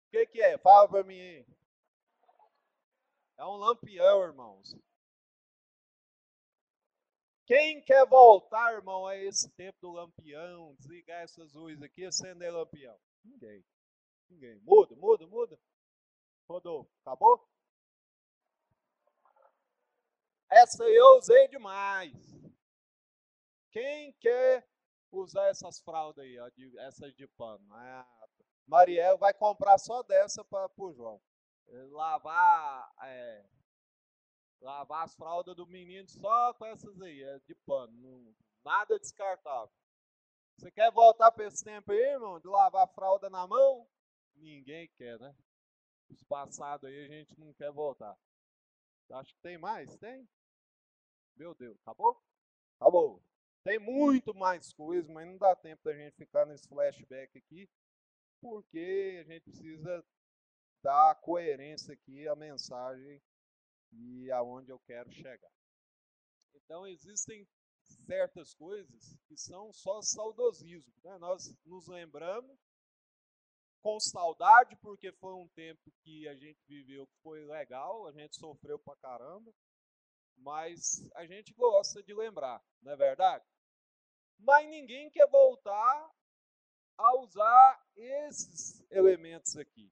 que, 0.10 0.26
que 0.28 0.42
é? 0.42 0.58
Fala 0.58 0.88
para 0.88 1.04
mim 1.04 1.20
aí. 1.20 1.46
É 3.41 3.45
um 3.45 3.55
lampião, 3.55 4.21
irmãos. 4.21 4.75
Quem 7.48 7.81
quer 7.81 8.05
voltar, 8.05 8.75
irmão, 8.75 9.07
a 9.07 9.17
esse 9.17 9.50
tempo 9.53 9.79
do 9.81 9.91
lampião, 9.91 10.75
desligar 10.75 11.24
essas 11.24 11.51
luzes 11.55 11.81
aqui, 11.81 12.05
acender 12.05 12.53
lampião? 12.53 12.95
Ninguém. 13.25 13.65
Ninguém. 14.29 14.60
Muda, 14.60 14.95
muda, 14.95 15.25
muda. 15.25 15.60
Rodou. 16.48 16.88
Acabou? 17.03 17.43
Essa 20.51 20.83
eu 20.83 21.17
usei 21.17 21.48
demais. 21.48 22.13
Quem 23.71 24.13
quer 24.19 24.69
usar 25.12 25.48
essas 25.48 25.81
fraldas 25.81 26.24
aí, 26.24 26.38
ó, 26.38 26.48
de, 26.50 26.77
essas 26.77 27.12
de 27.15 27.27
pano. 27.29 27.65
Ah, 27.74 28.07
Mariel 28.67 29.17
vai 29.17 29.33
comprar 29.33 29.79
só 29.79 30.03
dessa 30.03 30.45
para 30.45 30.69
o 30.77 30.93
João. 30.93 31.19
Lavar, 31.89 32.90
lavar 34.62 35.03
as 35.03 35.15
fraldas 35.15 35.56
do 35.56 35.65
menino 35.65 36.08
só 36.08 36.53
com 36.53 36.65
essas 36.65 37.01
aí, 37.01 37.24
é 37.24 37.39
de 37.39 37.56
pano, 37.65 38.36
nada 38.63 39.00
descartável. 39.00 39.74
Você 40.58 40.70
quer 40.72 40.91
voltar 40.91 41.32
para 41.32 41.48
esse 41.48 41.63
tempo 41.63 41.91
aí, 41.91 41.98
irmão, 41.98 42.39
de 42.39 42.48
lavar 42.48 42.84
a 42.84 42.94
fralda 42.94 43.30
na 43.30 43.48
mão? 43.48 43.88
Ninguém 44.36 44.88
quer, 44.96 45.20
né? 45.20 45.36
Os 46.10 46.24
passados 46.24 46.88
aí 46.88 47.06
a 47.06 47.08
gente 47.08 47.39
não 47.39 47.53
quer 47.53 47.72
voltar. 47.72 48.15
Acho 49.12 49.34
que 49.34 49.41
tem 49.41 49.58
mais? 49.58 49.98
Tem? 49.98 50.27
Meu 51.36 51.56
Deus, 51.56 51.77
acabou? 51.82 52.22
Acabou. 52.80 53.24
Tem 53.63 53.80
muito 53.80 54.34
mais 54.34 54.72
coisa, 54.74 55.12
mas 55.12 55.27
não 55.27 55.38
dá 55.38 55.56
tempo 55.56 55.84
da 55.84 55.94
gente 55.94 56.15
ficar 56.15 56.46
nesse 56.46 56.68
flashback 56.68 57.38
aqui, 57.38 57.70
porque 58.39 59.20
a 59.22 59.24
gente 59.32 59.44
precisa 59.44 60.06
dar 60.84 61.15
coerência 61.22 61.94
aqui 61.94 62.27
à 62.27 62.36
mensagem 62.36 63.22
e 63.91 64.31
aonde 64.31 64.71
eu 64.71 64.79
quero 64.79 65.12
chegar. 65.12 65.51
Então 66.53 66.88
existem 66.88 67.48
certas 68.05 68.53
coisas 68.53 69.17
que 69.27 69.38
são 69.38 69.71
só 69.74 70.01
saudosismo. 70.01 70.93
Né? 71.03 71.17
Nós 71.17 71.53
nos 71.65 71.88
lembramos 71.88 72.57
com 73.81 74.00
saudade, 74.00 74.75
porque 74.77 75.12
foi 75.13 75.33
um 75.33 75.48
tempo 75.50 75.91
que 76.03 76.27
a 76.27 76.36
gente 76.36 76.60
viveu 76.67 77.07
que 77.07 77.17
foi 77.24 77.43
legal, 77.45 78.07
a 78.07 78.12
gente 78.12 78.36
sofreu 78.38 78.77
pra 78.79 78.95
caramba, 78.98 79.51
mas 80.38 81.01
a 81.15 81.25
gente 81.25 81.53
gosta 81.53 82.01
de 82.03 82.13
lembrar, 82.13 82.63
não 82.81 82.91
é 82.91 82.95
verdade? 82.95 83.43
Mas 84.39 84.69
ninguém 84.69 85.10
quer 85.10 85.27
voltar 85.27 86.12
a 86.98 87.19
usar 87.21 87.83
esses 87.95 88.86
elementos 88.91 89.55
aqui, 89.57 89.91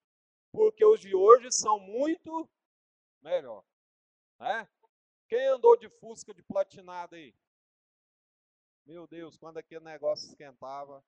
porque 0.51 0.85
os 0.85 1.01
de 1.01 1.15
hoje 1.15 1.51
são 1.51 1.79
muito 1.79 2.47
melhor, 3.21 3.65
né? 4.39 4.67
Quem 5.27 5.47
andou 5.47 5.77
de 5.77 5.89
Fusca 5.89 6.33
de 6.33 6.41
platinada 6.41 7.15
aí? 7.15 7.35
Meu 8.85 9.05
Deus, 9.05 9.37
quando 9.37 9.57
aquele 9.57 9.83
negócio 9.83 10.27
esquentava, 10.29 11.03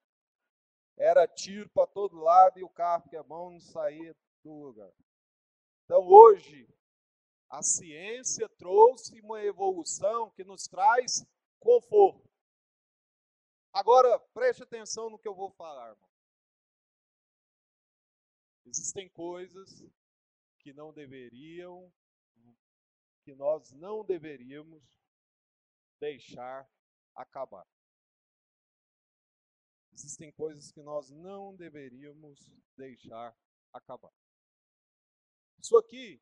era 0.98 1.28
tiro 1.28 1.68
para 1.70 1.88
todo 1.88 2.20
lado 2.20 2.60
e 2.60 2.64
o 2.64 2.70
carro 2.70 3.10
que 3.10 3.16
é 3.16 3.24
bom 3.24 3.52
não 3.52 3.60
saía 3.60 4.16
do 4.44 4.54
lugar. 4.54 4.94
Então 5.86 6.08
hoje 6.08 6.68
a 7.50 7.64
ciência 7.64 8.48
trouxe 8.48 9.20
uma 9.22 9.42
evolução 9.44 10.30
que 10.32 10.44
nos 10.44 10.68
traz 10.68 11.26
conforto. 11.60 12.30
Agora, 13.74 14.20
preste 14.34 14.64
atenção 14.64 15.10
no 15.10 15.18
que 15.18 15.28
eu 15.28 15.34
vou 15.36 15.50
falar, 15.52 15.90
irmão. 15.90 16.10
Existem 18.66 19.10
coisas 19.10 19.84
que 20.60 20.72
não 20.72 20.94
deveriam, 20.94 21.92
que 23.32 23.36
nós 23.36 23.72
não 23.72 24.04
deveríamos 24.04 24.84
deixar 26.02 26.70
acabar. 27.16 27.66
Existem 29.94 30.32
coisas 30.34 30.70
que 30.72 30.82
nós 30.82 31.10
não 31.12 31.56
deveríamos 31.56 32.40
deixar 32.76 33.34
acabar. 33.72 34.12
Isso 35.60 35.78
aqui 35.78 36.22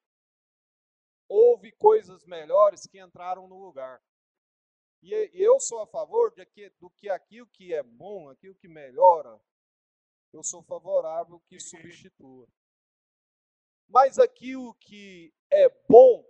houve 1.28 1.72
coisas 1.72 2.24
melhores 2.26 2.86
que 2.86 3.00
entraram 3.00 3.48
no 3.48 3.58
lugar. 3.58 4.00
E 5.02 5.14
eu 5.34 5.60
sou 5.60 5.82
a 5.82 5.88
favor 5.88 6.32
de 6.36 6.46
que, 6.46 6.70
do 6.80 6.92
que 6.92 7.10
aquilo 7.10 7.48
que 7.48 7.74
é 7.74 7.82
bom, 7.82 8.30
aquilo 8.30 8.54
que 8.54 8.68
melhora, 8.68 9.42
eu 10.32 10.44
sou 10.44 10.62
favorável 10.62 11.40
que 11.48 11.60
substitua. 11.60 12.48
Mas 13.88 14.20
aquilo 14.20 14.76
que 14.76 15.34
é 15.50 15.70
bom, 15.88 16.29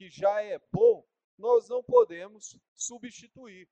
que 0.00 0.08
já 0.08 0.42
é 0.42 0.58
bom, 0.72 1.06
nós 1.36 1.68
não 1.68 1.84
podemos 1.84 2.58
substituir. 2.74 3.68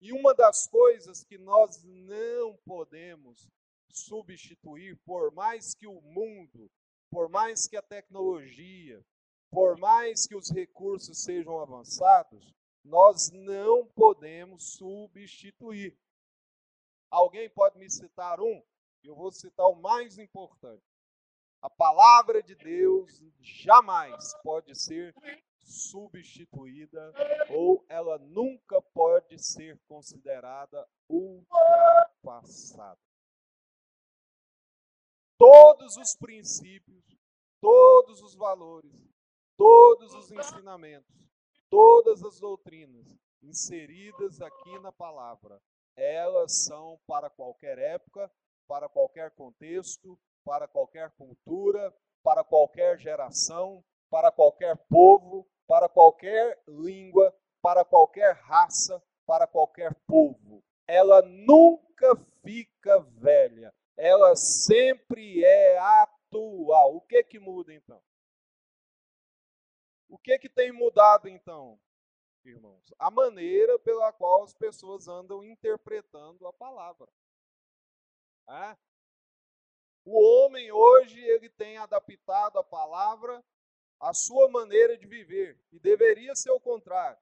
E 0.00 0.12
uma 0.14 0.32
das 0.32 0.66
coisas 0.66 1.22
que 1.22 1.36
nós 1.36 1.84
não 1.84 2.56
podemos 2.64 3.46
substituir, 3.92 4.98
por 5.04 5.30
mais 5.32 5.74
que 5.74 5.86
o 5.86 6.00
mundo 6.00 6.70
por 7.10 7.28
mais 7.28 7.66
que 7.66 7.76
a 7.76 7.82
tecnologia, 7.82 9.04
por 9.50 9.76
mais 9.76 10.26
que 10.26 10.36
os 10.36 10.48
recursos 10.50 11.24
sejam 11.24 11.58
avançados, 11.58 12.54
nós 12.84 13.30
não 13.32 13.86
podemos 13.88 14.74
substituir. 14.74 15.98
Alguém 17.10 17.50
pode 17.50 17.76
me 17.78 17.90
citar 17.90 18.40
um? 18.40 18.62
Eu 19.02 19.16
vou 19.16 19.32
citar 19.32 19.66
o 19.66 19.74
mais 19.74 20.18
importante. 20.18 20.84
A 21.62 21.68
palavra 21.68 22.42
de 22.42 22.54
Deus 22.54 23.22
jamais 23.40 24.34
pode 24.42 24.74
ser 24.74 25.14
substituída 25.58 27.12
ou 27.50 27.84
ela 27.88 28.18
nunca 28.18 28.80
pode 28.94 29.38
ser 29.38 29.78
considerada 29.86 30.88
ultrapassada. 31.08 32.98
Todos 35.38 35.96
os 35.96 36.16
princípios, 36.16 37.04
todos 37.60 38.20
os 38.22 38.34
valores, 38.34 38.92
todos 39.56 40.14
os 40.14 40.30
ensinamentos, 40.32 41.14
todas 41.68 42.22
as 42.22 42.40
doutrinas 42.40 43.06
inseridas 43.42 44.40
aqui 44.40 44.78
na 44.80 44.92
palavra, 44.92 45.60
elas 45.96 46.64
são 46.64 46.98
para 47.06 47.28
qualquer 47.28 47.78
época, 47.78 48.30
para 48.66 48.88
qualquer 48.88 49.30
contexto, 49.32 50.18
para 50.44 50.66
qualquer 50.66 51.10
cultura, 51.12 51.94
para 52.22 52.44
qualquer 52.44 52.98
geração, 52.98 53.84
para 54.10 54.30
qualquer 54.30 54.76
povo, 54.88 55.46
para 55.66 55.88
qualquer 55.88 56.60
língua, 56.66 57.34
para 57.62 57.84
qualquer 57.84 58.34
raça, 58.34 59.02
para 59.26 59.46
qualquer 59.46 59.94
povo. 60.06 60.62
Ela 60.86 61.22
nunca 61.22 62.16
fica 62.42 62.98
velha, 63.00 63.72
ela 63.96 64.34
sempre 64.34 65.44
é 65.44 65.78
atual. 65.78 66.96
O 66.96 67.00
que 67.02 67.22
que 67.22 67.38
muda 67.38 67.72
então? 67.72 68.02
O 70.08 70.18
que 70.18 70.36
que 70.40 70.48
tem 70.48 70.72
mudado 70.72 71.28
então, 71.28 71.78
irmãos? 72.44 72.92
A 72.98 73.10
maneira 73.10 73.78
pela 73.78 74.12
qual 74.12 74.42
as 74.42 74.52
pessoas 74.52 75.06
andam 75.06 75.44
interpretando 75.44 76.46
a 76.48 76.52
palavra. 76.52 77.08
É? 78.48 78.76
O 80.04 80.18
homem 80.18 80.72
hoje 80.72 81.18
ele 81.20 81.48
tem 81.50 81.76
adaptado 81.78 82.58
a 82.58 82.64
palavra 82.64 83.44
à 84.00 84.14
sua 84.14 84.48
maneira 84.48 84.96
de 84.96 85.06
viver 85.06 85.58
e 85.72 85.78
deveria 85.78 86.34
ser 86.34 86.50
o 86.50 86.60
contrário. 86.60 87.18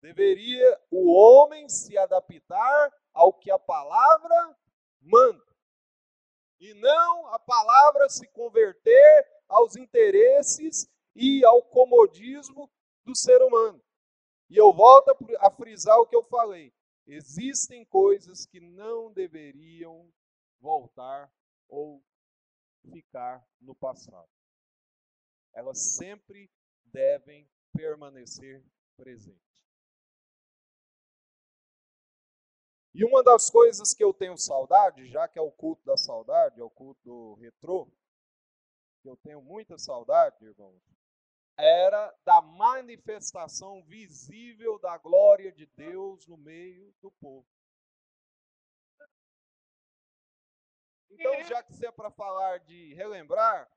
Deveria 0.00 0.80
o 0.90 1.12
homem 1.12 1.68
se 1.68 1.96
adaptar 1.96 2.92
ao 3.12 3.32
que 3.32 3.50
a 3.50 3.58
palavra 3.58 4.56
manda 5.00 5.46
e 6.60 6.74
não 6.74 7.26
a 7.28 7.38
palavra 7.38 8.08
se 8.08 8.26
converter 8.28 9.26
aos 9.48 9.76
interesses 9.76 10.88
e 11.14 11.44
ao 11.44 11.62
comodismo 11.62 12.70
do 13.04 13.14
ser 13.14 13.40
humano. 13.42 13.82
E 14.48 14.56
eu 14.56 14.72
volto 14.72 15.16
a 15.40 15.50
frisar 15.50 15.98
o 15.98 16.06
que 16.06 16.16
eu 16.16 16.24
falei. 16.24 16.72
Existem 17.06 17.84
coisas 17.84 18.46
que 18.46 18.60
não 18.60 19.12
deveriam 19.12 20.10
voltar 20.60 21.30
ou 21.68 22.02
ficar 22.90 23.46
no 23.60 23.74
passado. 23.74 24.28
Elas 25.54 25.96
sempre 25.96 26.50
devem 26.84 27.48
permanecer 27.72 28.64
presentes. 28.96 29.46
E 32.94 33.04
uma 33.04 33.22
das 33.22 33.50
coisas 33.50 33.92
que 33.92 34.02
eu 34.02 34.14
tenho 34.14 34.38
saudade, 34.38 35.06
já 35.06 35.28
que 35.28 35.38
é 35.38 35.42
o 35.42 35.52
culto 35.52 35.84
da 35.84 35.98
saudade, 35.98 36.60
é 36.60 36.64
o 36.64 36.70
culto 36.70 36.98
do 37.04 37.34
retrô, 37.34 37.86
que 39.02 39.08
eu 39.08 39.16
tenho 39.18 39.42
muita 39.42 39.76
saudade, 39.78 40.42
irmãos, 40.42 40.82
era 41.58 42.14
da 42.24 42.40
manifestação 42.40 43.82
visível 43.84 44.78
da 44.78 44.96
glória 44.98 45.52
de 45.52 45.66
Deus 45.76 46.26
no 46.26 46.36
meio 46.36 46.90
do 47.02 47.10
povo. 47.12 47.46
Então, 51.18 51.44
já 51.44 51.62
que 51.62 51.72
se 51.72 51.86
é 51.86 51.90
para 51.90 52.10
falar 52.10 52.58
de 52.58 52.92
relembrar, 52.94 53.70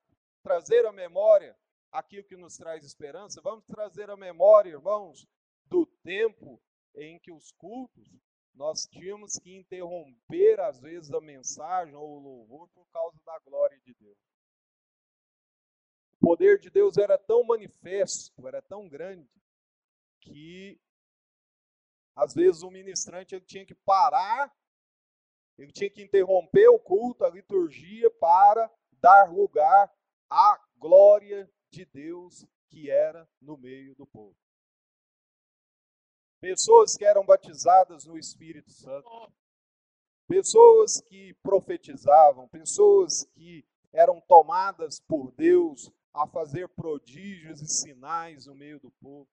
trazer 0.44 0.86
à 0.86 0.92
memória 0.92 1.58
aquilo 1.90 2.28
que 2.28 2.36
nos 2.36 2.58
traz 2.58 2.84
esperança, 2.86 3.42
vamos 3.42 3.66
trazer 3.66 4.10
à 4.10 4.18
memória, 4.18 4.72
irmãos, 4.72 5.26
do 5.66 5.86
tempo 6.04 6.62
em 6.96 7.18
que 7.20 7.32
os 7.32 7.52
cultos 7.54 8.10
nós 8.54 8.86
tínhamos 8.88 9.38
que 9.38 9.56
interromper, 9.56 10.60
às 10.60 10.82
vezes, 10.82 11.14
a 11.14 11.22
mensagem 11.22 11.96
ou 11.96 12.18
o 12.18 12.20
louvor 12.20 12.68
por 12.70 12.86
causa 12.92 13.18
da 13.26 13.40
glória 13.40 13.80
de 13.80 13.94
Deus. 13.94 14.18
O 16.12 16.28
poder 16.28 16.60
de 16.60 16.70
Deus 16.70 16.98
era 16.98 17.18
tão 17.18 17.42
manifesto, 17.46 18.46
era 18.46 18.62
tão 18.62 18.90
grande, 18.90 19.30
que 20.20 20.78
às 22.14 22.34
vezes 22.34 22.62
o 22.64 22.70
ministrante 22.70 23.34
ele 23.34 23.46
tinha 23.46 23.66
que 23.66 23.74
parar 23.74 24.54
ele 25.64 25.72
tinha 25.72 25.90
que 25.90 26.02
interromper 26.02 26.70
o 26.70 26.80
culto, 26.80 27.26
a 27.26 27.30
liturgia, 27.30 28.10
para 28.12 28.72
dar 29.02 29.32
lugar 29.32 29.94
à 30.30 30.60
glória 30.78 31.50
de 31.70 31.86
Deus 31.86 32.46
que 32.70 32.90
era 32.90 33.28
no 33.42 33.58
meio 33.58 33.96
do 33.96 34.06
povo. 34.06 34.36
Pessoas 36.40 36.96
que 36.96 37.04
eram 37.04 37.26
batizadas 37.26 38.06
no 38.06 38.18
Espírito 38.18 38.72
Santo, 38.72 39.34
pessoas 40.28 41.02
que 41.02 41.34
profetizavam, 41.42 42.48
pessoas 42.48 43.26
que 43.34 43.66
eram 43.92 44.22
tomadas 44.22 45.02
por 45.02 45.32
Deus 45.32 45.92
a 46.14 46.28
fazer 46.28 46.70
prodígios 46.70 47.62
e 47.62 47.68
sinais 47.68 48.46
no 48.46 48.56
meio 48.56 48.80
do 48.80 48.92
povo. 48.92 49.28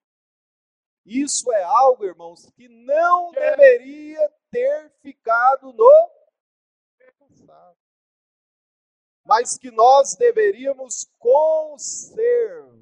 Isso 1.06 1.52
é 1.52 1.62
algo, 1.62 2.04
irmãos, 2.04 2.50
que 2.56 2.68
não 2.68 3.30
deveria 3.30 4.28
ter 4.50 4.90
ficado 5.00 5.72
no 5.72 6.10
passado. 7.16 7.78
Mas 9.24 9.56
que 9.56 9.70
nós 9.70 10.16
deveríamos 10.16 11.08
conservar. 11.16 12.76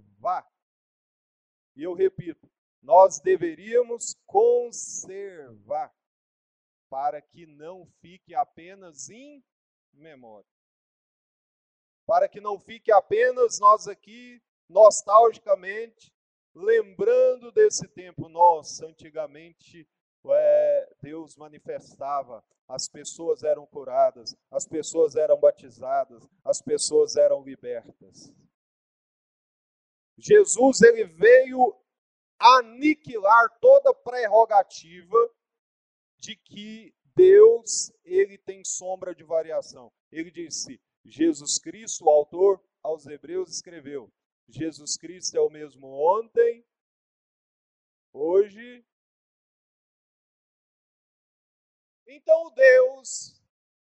E 1.76 1.82
eu 1.82 1.92
repito, 1.92 2.50
nós 2.80 3.20
deveríamos 3.20 4.16
conservar 4.24 5.94
para 6.88 7.20
que 7.20 7.44
não 7.44 7.84
fique 8.00 8.34
apenas 8.34 9.10
em 9.10 9.44
memória. 9.92 10.48
Para 12.06 12.26
que 12.26 12.40
não 12.40 12.58
fique 12.58 12.90
apenas 12.90 13.58
nós 13.58 13.86
aqui 13.86 14.42
nostalgicamente 14.66 16.13
lembrando 16.54 17.50
desse 17.52 17.88
tempo. 17.88 18.28
Nossa, 18.28 18.86
antigamente 18.86 19.88
é, 20.26 20.94
Deus 21.02 21.36
manifestava, 21.36 22.42
as 22.66 22.88
pessoas 22.88 23.42
eram 23.42 23.66
curadas, 23.66 24.34
as 24.50 24.66
pessoas 24.66 25.16
eram 25.16 25.38
batizadas, 25.38 26.26
as 26.44 26.62
pessoas 26.62 27.16
eram 27.16 27.42
libertas. 27.42 28.32
Jesus 30.16 30.80
ele 30.80 31.04
veio 31.04 31.76
aniquilar 32.38 33.58
toda 33.60 33.92
prerrogativa 33.92 35.30
de 36.18 36.36
que 36.36 36.94
Deus 37.14 37.92
ele 38.04 38.38
tem 38.38 38.64
sombra 38.64 39.14
de 39.14 39.24
variação. 39.24 39.92
Ele 40.10 40.30
disse: 40.30 40.80
Jesus 41.04 41.58
Cristo, 41.58 42.06
o 42.06 42.10
autor 42.10 42.62
aos 42.82 43.06
Hebreus 43.06 43.50
escreveu: 43.50 44.10
Jesus 44.48 44.96
Cristo 44.96 45.36
é 45.36 45.40
o 45.40 45.50
mesmo 45.50 45.86
ontem, 45.88 46.64
hoje. 48.12 48.84
Então, 52.06 52.46
o 52.46 52.50
Deus 52.50 53.42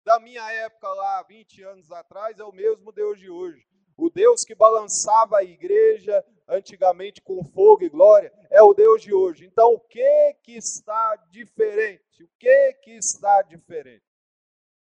da 0.03 0.19
minha 0.19 0.49
época 0.51 0.87
lá, 0.87 1.21
20 1.23 1.63
anos 1.63 1.91
atrás, 1.91 2.39
é 2.39 2.43
o 2.43 2.51
mesmo 2.51 2.91
Deus 2.91 3.19
de 3.19 3.29
hoje. 3.29 3.67
O 3.97 4.09
Deus 4.09 4.43
que 4.45 4.55
balançava 4.55 5.39
a 5.39 5.43
igreja 5.43 6.23
antigamente 6.47 7.21
com 7.21 7.43
fogo 7.43 7.83
e 7.83 7.89
glória 7.89 8.31
é 8.49 8.61
o 8.61 8.73
Deus 8.73 9.01
de 9.01 9.13
hoje. 9.13 9.45
Então, 9.45 9.73
o 9.73 9.79
que 9.79 10.33
que 10.43 10.53
está 10.53 11.15
diferente? 11.29 12.23
O 12.23 12.29
que 12.39 12.73
que 12.75 12.91
está 12.91 13.41
diferente? 13.41 14.05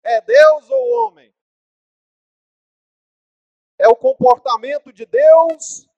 É 0.03 0.21
Deus 0.21 0.69
ou 0.69 1.07
homem? 1.07 1.33
É 3.79 3.87
o 3.87 3.95
comportamento 3.95 4.91
de 4.91 5.05
Deus. 5.05 5.89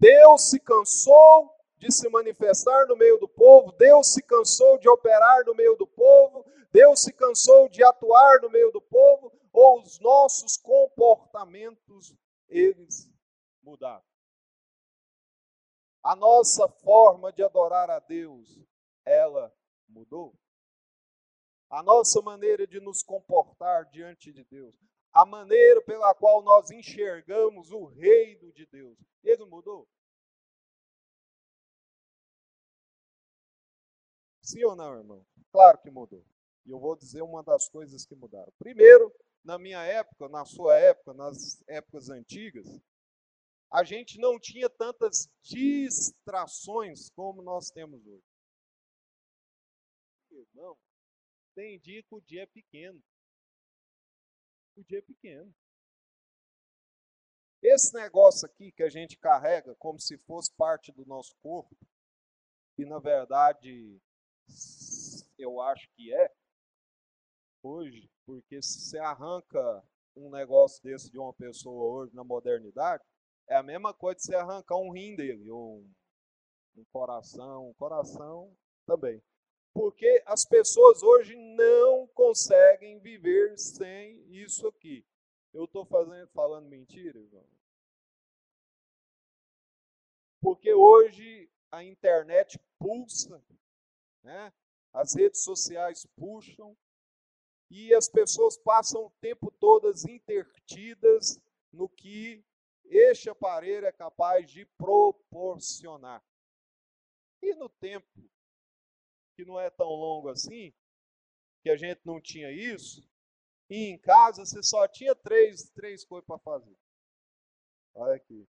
Deus 0.00 0.50
se 0.50 0.58
cansou 0.58 1.54
de 1.76 1.92
se 1.92 2.08
manifestar 2.08 2.86
no 2.86 2.96
meio 2.96 3.18
do 3.18 3.28
povo, 3.28 3.70
Deus 3.72 4.12
se 4.12 4.22
cansou 4.22 4.78
de 4.78 4.88
operar 4.88 5.44
no 5.44 5.54
meio 5.54 5.76
do 5.76 5.86
povo, 5.86 6.44
Deus 6.72 7.02
se 7.02 7.12
cansou 7.12 7.68
de 7.68 7.84
atuar 7.84 8.40
no 8.40 8.50
meio 8.50 8.72
do 8.72 8.80
povo, 8.80 9.32
ou 9.52 9.80
os 9.80 10.00
nossos 10.00 10.56
comportamentos 10.56 12.14
eles 12.48 13.08
mudaram. 13.62 14.04
A 16.02 16.16
nossa 16.16 16.68
forma 16.68 17.32
de 17.32 17.42
adorar 17.42 17.90
a 17.90 17.98
Deus, 17.98 18.60
ela 19.04 19.54
mudou. 19.88 20.34
A 21.68 21.82
nossa 21.82 22.22
maneira 22.22 22.66
de 22.66 22.80
nos 22.80 23.02
comportar 23.02 23.84
diante 23.90 24.32
de 24.32 24.44
Deus, 24.44 24.74
a 25.12 25.24
maneira 25.24 25.82
pela 25.82 26.14
qual 26.14 26.42
nós 26.42 26.70
enxergamos 26.70 27.70
o 27.70 27.86
reino 27.86 28.52
de 28.52 28.66
Deus. 28.66 28.98
Ele 29.22 29.44
mudou. 29.44 29.88
Sim 34.42 34.64
ou 34.64 34.74
não, 34.74 34.96
irmão? 34.96 35.26
Claro 35.52 35.78
que 35.78 35.90
mudou. 35.90 36.24
E 36.64 36.70
eu 36.70 36.78
vou 36.78 36.96
dizer 36.96 37.22
uma 37.22 37.42
das 37.42 37.68
coisas 37.68 38.06
que 38.06 38.14
mudaram. 38.14 38.52
Primeiro, 38.58 39.12
na 39.44 39.58
minha 39.58 39.82
época, 39.82 40.28
na 40.28 40.44
sua 40.44 40.78
época, 40.78 41.14
nas 41.14 41.62
épocas 41.66 42.08
antigas, 42.08 42.66
a 43.70 43.84
gente 43.84 44.18
não 44.18 44.38
tinha 44.38 44.68
tantas 44.70 45.28
distrações 45.42 47.10
como 47.10 47.42
nós 47.42 47.70
temos 47.70 48.06
hoje. 48.06 48.24
Irmão, 50.30 50.76
tem 51.54 51.78
dia 51.78 52.02
que 52.02 52.14
o 52.14 52.20
dia 52.20 52.42
é 52.42 52.46
pequeno. 52.46 53.02
O 54.78 54.84
dia 54.84 54.98
é 54.98 55.02
pequeno. 55.02 55.52
Esse 57.60 57.92
negócio 57.94 58.46
aqui 58.46 58.70
que 58.70 58.84
a 58.84 58.88
gente 58.88 59.18
carrega 59.18 59.74
como 59.74 59.98
se 59.98 60.16
fosse 60.18 60.54
parte 60.54 60.92
do 60.92 61.04
nosso 61.04 61.34
corpo, 61.42 61.76
e 62.78 62.84
na 62.84 63.00
verdade 63.00 64.00
eu 65.36 65.60
acho 65.60 65.90
que 65.96 66.14
é, 66.14 66.32
hoje, 67.60 68.08
porque 68.24 68.62
se 68.62 68.80
você 68.80 68.98
arranca 68.98 69.84
um 70.14 70.30
negócio 70.30 70.80
desse 70.84 71.10
de 71.10 71.18
uma 71.18 71.34
pessoa 71.34 72.04
hoje 72.04 72.14
na 72.14 72.22
modernidade, 72.22 73.02
é 73.48 73.56
a 73.56 73.64
mesma 73.64 73.92
coisa 73.92 74.18
de 74.18 74.26
você 74.26 74.36
arrancar 74.36 74.76
um 74.76 74.92
rim 74.92 75.16
dele, 75.16 75.50
um, 75.50 75.92
um 76.76 76.84
coração, 76.92 77.70
um 77.70 77.74
coração 77.74 78.56
também. 78.86 79.20
Porque 79.78 80.20
as 80.26 80.44
pessoas 80.44 81.04
hoje 81.04 81.36
não 81.36 82.08
conseguem 82.08 82.98
viver 82.98 83.56
sem 83.56 84.26
isso 84.28 84.66
aqui. 84.66 85.06
Eu 85.54 85.66
estou 85.66 85.86
falando 85.86 86.68
mentira, 86.68 87.16
irmão? 87.16 87.46
Porque 90.40 90.74
hoje 90.74 91.48
a 91.70 91.84
internet 91.84 92.58
pulsa, 92.76 93.40
né? 94.24 94.52
as 94.92 95.14
redes 95.14 95.44
sociais 95.44 96.04
puxam, 96.16 96.76
e 97.70 97.94
as 97.94 98.08
pessoas 98.08 98.56
passam 98.56 99.04
o 99.04 99.12
tempo 99.20 99.48
todas 99.60 100.04
intertidas 100.04 101.40
no 101.72 101.88
que 101.88 102.44
este 102.84 103.30
aparelho 103.30 103.86
é 103.86 103.92
capaz 103.92 104.50
de 104.50 104.66
proporcionar. 104.76 106.20
E 107.40 107.54
no 107.54 107.68
tempo, 107.68 108.28
que 109.38 109.44
não 109.44 109.60
é 109.60 109.70
tão 109.70 109.86
longo 109.86 110.28
assim, 110.30 110.74
que 111.62 111.70
a 111.70 111.76
gente 111.76 112.00
não 112.04 112.20
tinha 112.20 112.50
isso, 112.50 113.08
e 113.70 113.84
em 113.84 113.96
casa 113.96 114.44
você 114.44 114.60
só 114.64 114.88
tinha 114.88 115.14
três, 115.14 115.70
três 115.70 116.04
coisas 116.04 116.26
para 116.26 116.40
fazer. 116.40 116.76
Olha 117.94 118.16
aqui. 118.16 118.44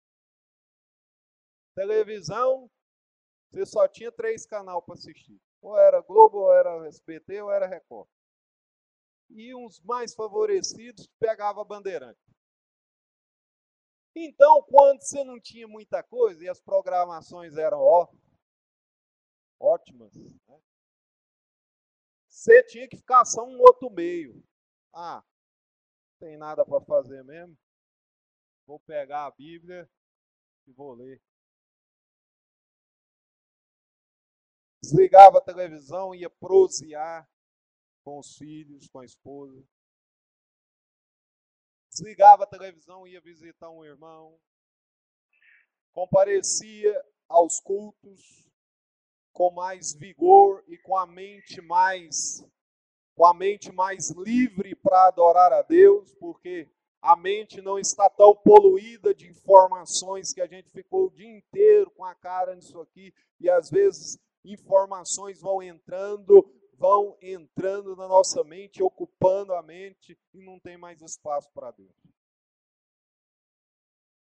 Televisão, 1.76 2.72
você 3.52 3.66
só 3.66 3.86
tinha 3.86 4.14
três 4.14 4.46
canais 4.46 4.82
para 4.86 4.94
assistir. 4.94 5.38
Ou 5.62 5.78
era 5.78 6.00
Globo, 6.00 6.38
ou 6.38 6.54
era 6.54 6.88
SBT, 6.88 7.42
ou 7.42 7.52
era 7.52 7.68
Record 7.68 8.08
e 9.30 9.54
uns 9.54 9.82
mais 9.82 10.16
favorecidos 10.16 11.06
pegava 11.20 11.62
bandeirante. 11.66 12.18
Então, 14.16 14.64
quando 14.64 15.02
você 15.02 15.22
não 15.26 15.38
tinha 15.38 15.68
muita 15.68 16.02
coisa 16.02 16.42
e 16.42 16.48
as 16.48 16.62
programações 16.62 17.58
eram 17.58 17.80
ó, 17.80 18.08
ótimas, 19.60 20.14
né? 20.48 20.62
Você 22.38 22.64
tinha 22.64 22.88
que 22.88 22.98
ficar 22.98 23.26
só 23.26 23.44
um 23.44 23.60
outro 23.60 23.90
meio. 23.90 24.44
Ah, 24.94 25.24
não 26.22 26.28
tem 26.28 26.38
nada 26.38 26.64
para 26.64 26.86
fazer 26.86 27.24
mesmo. 27.24 27.58
Vou 28.68 28.80
pegar 28.82 29.26
a 29.26 29.32
Bíblia 29.32 29.90
e 30.68 30.72
vou 30.72 30.94
ler. 30.94 31.20
Desligava 34.84 35.40
a 35.40 35.44
televisão, 35.44 36.14
ia 36.14 36.30
prosear 36.30 37.28
com 38.04 38.20
os 38.20 38.38
filhos, 38.38 38.88
com 38.88 39.00
a 39.00 39.06
esposa. 39.06 39.68
Desligava 41.90 42.44
a 42.44 42.48
televisão, 42.48 43.08
ia 43.08 43.20
visitar 43.20 43.72
um 43.72 43.84
irmão. 43.84 44.40
Comparecia 45.92 47.04
aos 47.28 47.60
cultos 47.60 48.47
com 49.38 49.52
mais 49.52 49.94
vigor 49.94 50.64
e 50.68 50.80
com 50.80 50.98
a 50.98 51.06
mente 51.06 51.62
mais 51.62 52.44
com 53.14 53.24
a 53.24 53.36
mente 53.36 53.72
mais 53.72 54.10
livre 54.10 54.74
para 54.76 55.08
adorar 55.08 55.54
a 55.54 55.62
Deus, 55.62 56.12
porque 56.16 56.68
a 57.00 57.16
mente 57.16 57.62
não 57.62 57.78
está 57.78 58.10
tão 58.10 58.36
poluída 58.36 59.14
de 59.14 59.28
informações 59.28 60.34
que 60.34 60.42
a 60.42 60.48
gente 60.48 60.72
ficou 60.72 61.06
o 61.06 61.12
dia 61.12 61.38
inteiro 61.38 61.92
com 61.92 62.04
a 62.04 62.16
cara 62.16 62.56
nisso 62.56 62.80
aqui 62.80 63.14
e 63.40 63.48
às 63.48 63.70
vezes 63.70 64.20
informações 64.44 65.40
vão 65.40 65.62
entrando 65.62 66.52
vão 66.74 67.16
entrando 67.22 67.96
na 67.96 68.08
nossa 68.08 68.44
mente, 68.44 68.82
ocupando 68.82 69.54
a 69.54 69.62
mente 69.62 70.18
e 70.34 70.42
não 70.42 70.60
tem 70.60 70.78
mais 70.78 71.00
espaço 71.04 71.52
para 71.54 71.70
Deus. 71.72 71.96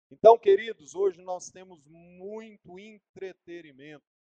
Então, 0.09 0.37
queridos, 0.37 0.95
hoje 0.95 1.21
nós 1.21 1.51
temos 1.51 1.83
muito 1.85 2.79
entretenimento. 2.79 4.14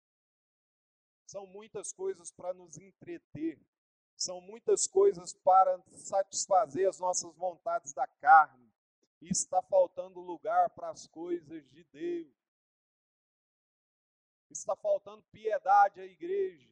São 1.27 1.47
muitas 1.47 1.93
coisas 1.93 2.31
para 2.31 2.53
nos 2.55 2.77
entreter. 2.79 3.59
São 4.17 4.41
muitas 4.41 4.87
coisas 4.87 5.33
para 5.33 5.83
satisfazer 5.93 6.89
as 6.89 6.99
nossas 6.99 7.35
vontades 7.37 7.93
da 7.93 8.07
carne. 8.07 8.73
E 9.21 9.31
está 9.31 9.63
faltando 9.63 10.21
lugar 10.21 10.71
para 10.71 10.91
as 10.91 11.07
coisas 11.07 11.69
de 11.71 11.85
Deus. 11.85 12.35
Está 14.51 14.77
faltando 14.77 15.23
piedade 15.33 16.01
à 16.01 16.05
igreja. 16.05 16.71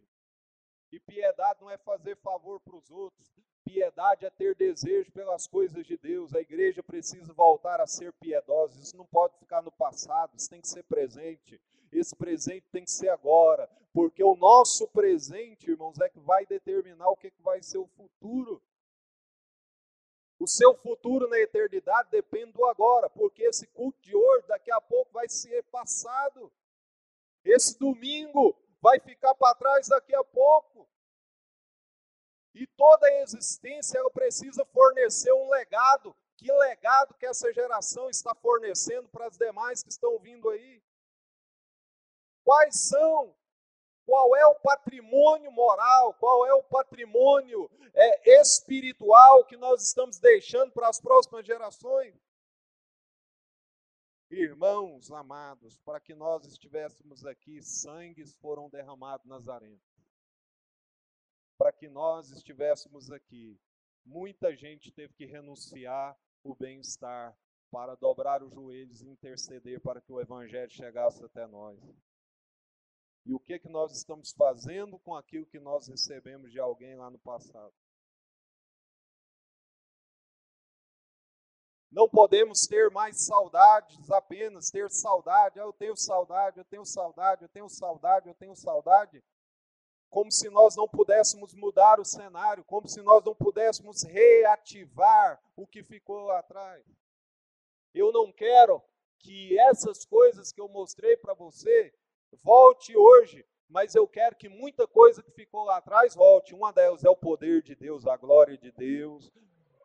E 0.92 1.00
piedade 1.00 1.60
não 1.62 1.70
é 1.70 1.78
fazer 1.78 2.16
favor 2.16 2.60
para 2.60 2.76
os 2.76 2.90
outros. 2.90 3.32
Piedade 3.64 4.26
é 4.26 4.30
ter 4.30 4.54
desejo 4.54 5.10
pelas 5.12 5.46
coisas 5.46 5.86
de 5.86 5.96
Deus. 5.96 6.34
A 6.34 6.40
igreja 6.40 6.82
precisa 6.82 7.32
voltar 7.32 7.80
a 7.80 7.86
ser 7.86 8.12
piedosa. 8.14 8.78
Isso 8.80 8.96
não 8.96 9.06
pode 9.06 9.38
ficar 9.38 9.62
no 9.62 9.72
passado, 9.72 10.36
isso 10.36 10.50
tem 10.50 10.60
que 10.60 10.68
ser 10.68 10.82
presente. 10.84 11.60
Esse 11.92 12.16
presente 12.16 12.66
tem 12.72 12.84
que 12.84 12.90
ser 12.90 13.10
agora, 13.10 13.68
porque 13.92 14.24
o 14.24 14.34
nosso 14.34 14.88
presente, 14.88 15.70
irmãos, 15.70 16.00
é 16.00 16.08
que 16.08 16.18
vai 16.18 16.46
determinar 16.46 17.08
o 17.08 17.16
que, 17.16 17.30
vai 17.40 17.62
ser 17.62 17.76
o 17.76 17.86
futuro. 17.86 18.62
O 20.38 20.46
seu 20.46 20.74
futuro 20.74 21.28
na 21.28 21.38
eternidade 21.38 22.10
depende 22.10 22.52
do 22.52 22.64
agora, 22.64 23.10
porque 23.10 23.42
esse 23.42 23.66
culto 23.68 24.00
de 24.00 24.16
hoje, 24.16 24.46
daqui 24.48 24.72
a 24.72 24.80
pouco, 24.80 25.12
vai 25.12 25.28
ser 25.28 25.62
passado. 25.64 26.50
Esse 27.44 27.78
domingo 27.78 28.56
vai 28.80 28.98
ficar 28.98 29.34
para 29.34 29.54
trás 29.54 29.86
daqui 29.86 30.14
a 30.14 30.24
pouco. 30.24 30.88
E 32.54 32.66
toda 32.66 33.06
a 33.06 33.22
existência 33.22 33.98
ela 33.98 34.10
precisa 34.10 34.64
fornecer 34.64 35.32
um 35.32 35.50
legado. 35.50 36.16
Que 36.36 36.50
legado 36.50 37.14
que 37.14 37.26
essa 37.26 37.52
geração 37.52 38.08
está 38.08 38.34
fornecendo 38.34 39.08
para 39.10 39.26
as 39.26 39.36
demais 39.36 39.82
que 39.82 39.90
estão 39.90 40.18
vindo 40.18 40.48
aí? 40.48 40.82
Quais 42.44 42.88
são? 42.88 43.34
Qual 44.04 44.36
é 44.36 44.46
o 44.46 44.56
patrimônio 44.56 45.50
moral? 45.52 46.14
Qual 46.14 46.44
é 46.46 46.52
o 46.54 46.62
patrimônio 46.62 47.70
é, 47.94 48.40
espiritual 48.40 49.44
que 49.44 49.56
nós 49.56 49.82
estamos 49.82 50.18
deixando 50.18 50.72
para 50.72 50.88
as 50.88 51.00
próximas 51.00 51.46
gerações? 51.46 52.14
Irmãos 54.30 55.12
amados, 55.12 55.78
para 55.80 56.00
que 56.00 56.14
nós 56.14 56.46
estivéssemos 56.46 57.24
aqui, 57.26 57.62
sangues 57.62 58.34
foram 58.36 58.68
derramados 58.70 59.26
nas 59.26 59.46
arenas. 59.46 59.80
Para 61.58 61.70
que 61.70 61.88
nós 61.88 62.30
estivéssemos 62.30 63.10
aqui, 63.10 63.60
muita 64.04 64.56
gente 64.56 64.90
teve 64.90 65.12
que 65.12 65.26
renunciar 65.26 66.18
o 66.42 66.54
bem-estar 66.54 67.36
para 67.70 67.94
dobrar 67.94 68.42
os 68.42 68.52
joelhos 68.52 69.02
e 69.02 69.08
interceder 69.08 69.80
para 69.80 70.00
que 70.00 70.12
o 70.12 70.20
evangelho 70.20 70.70
chegasse 70.70 71.22
até 71.24 71.46
nós. 71.46 71.78
E 73.24 73.32
o 73.32 73.38
que 73.38 73.58
que 73.58 73.68
nós 73.68 73.92
estamos 73.92 74.32
fazendo 74.32 74.98
com 74.98 75.14
aquilo 75.14 75.46
que 75.46 75.60
nós 75.60 75.86
recebemos 75.86 76.50
de 76.50 76.58
alguém 76.58 76.96
lá 76.96 77.08
no 77.08 77.18
passado? 77.18 77.72
Não 81.92 82.08
podemos 82.08 82.66
ter 82.66 82.90
mais 82.90 83.26
saudades, 83.26 84.10
apenas 84.10 84.70
ter 84.70 84.90
saudade. 84.90 85.60
Ah, 85.60 85.64
eu 85.64 85.72
tenho 85.74 85.94
saudade, 85.94 86.58
eu 86.58 86.64
tenho 86.64 86.86
saudade, 86.86 87.42
eu 87.42 87.48
tenho 87.50 87.68
saudade, 87.68 88.28
eu 88.28 88.34
tenho 88.34 88.56
saudade. 88.56 89.22
Como 90.08 90.32
se 90.32 90.48
nós 90.48 90.74
não 90.74 90.88
pudéssemos 90.88 91.54
mudar 91.54 92.00
o 92.00 92.04
cenário, 92.04 92.64
como 92.64 92.88
se 92.88 93.02
nós 93.02 93.22
não 93.24 93.34
pudéssemos 93.34 94.02
reativar 94.04 95.38
o 95.54 95.66
que 95.66 95.84
ficou 95.84 96.24
lá 96.24 96.38
atrás. 96.38 96.82
Eu 97.94 98.10
não 98.10 98.32
quero 98.32 98.82
que 99.18 99.58
essas 99.58 100.04
coisas 100.06 100.50
que 100.50 100.60
eu 100.60 100.68
mostrei 100.68 101.16
para 101.18 101.34
você 101.34 101.94
volte 102.42 102.96
hoje, 102.96 103.44
mas 103.68 103.94
eu 103.94 104.06
quero 104.06 104.36
que 104.36 104.48
muita 104.48 104.86
coisa 104.86 105.22
que 105.22 105.30
ficou 105.30 105.64
lá 105.64 105.78
atrás 105.78 106.14
volte. 106.14 106.54
Uma 106.54 106.72
delas 106.72 107.04
é 107.04 107.10
o 107.10 107.16
poder 107.16 107.62
de 107.62 107.74
Deus, 107.74 108.06
a 108.06 108.16
glória 108.16 108.56
de 108.58 108.70
Deus, 108.72 109.32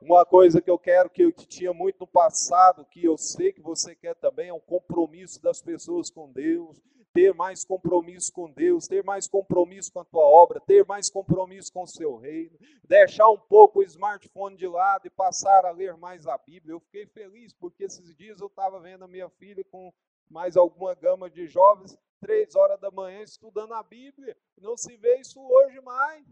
uma 0.02 0.26
coisa 0.26 0.62
que 0.62 0.70
eu 0.70 0.78
quero, 0.78 1.10
que 1.10 1.24
eu 1.24 1.32
tinha 1.32 1.74
muito 1.74 2.02
no 2.02 2.08
passado, 2.08 2.86
que 2.86 3.04
eu 3.04 3.18
sei 3.18 3.52
que 3.52 3.62
você 3.62 3.96
quer 3.96 4.16
também, 4.16 4.50
é 4.50 4.54
um 4.54 4.60
compromisso 4.60 5.42
das 5.42 5.62
pessoas 5.62 6.12
com 6.12 6.32
Deus, 6.32 6.80
ter 7.14 7.34
mais 7.34 7.66
compromisso 7.66 8.32
com 8.32 8.52
Deus, 8.52 8.88
ter 8.88 9.04
mais 9.04 9.28
compromisso 9.28 9.92
com 9.92 10.00
a 10.00 10.06
tua 10.06 10.24
obra, 10.24 10.60
ter 10.60 10.86
mais 10.86 11.10
compromisso 11.10 11.74
com 11.74 11.82
o 11.82 11.88
seu 11.88 12.16
reino, 12.18 12.56
deixar 12.88 13.28
um 13.30 13.40
pouco 13.40 13.80
o 13.80 13.84
smartphone 13.84 14.56
de 14.56 14.68
lado 14.68 15.08
e 15.08 15.10
passar 15.10 15.66
a 15.66 15.72
ler 15.72 15.98
mais 15.98 16.28
a 16.28 16.38
Bíblia. 16.38 16.74
Eu 16.74 16.80
fiquei 16.80 17.08
feliz 17.08 17.54
porque 17.54 17.86
esses 17.86 18.16
dias 18.16 18.40
eu 18.40 18.46
estava 18.46 18.80
vendo 18.80 19.04
a 19.04 19.08
minha 19.08 19.30
filha 19.30 19.64
com 19.72 19.92
mais 20.30 20.58
alguma 20.58 20.94
gama 20.94 21.30
de 21.30 21.48
jovens, 21.48 21.98
três 22.20 22.56
horas 22.56 22.80
da 22.80 22.92
manhã, 22.92 23.22
estudando 23.22 23.74
a 23.74 23.84
Bíblia. 23.84 24.38
Não 24.58 24.76
se 24.76 24.96
vê 24.98 25.20
isso 25.20 25.40
hoje 25.40 25.80
mais. 25.82 26.26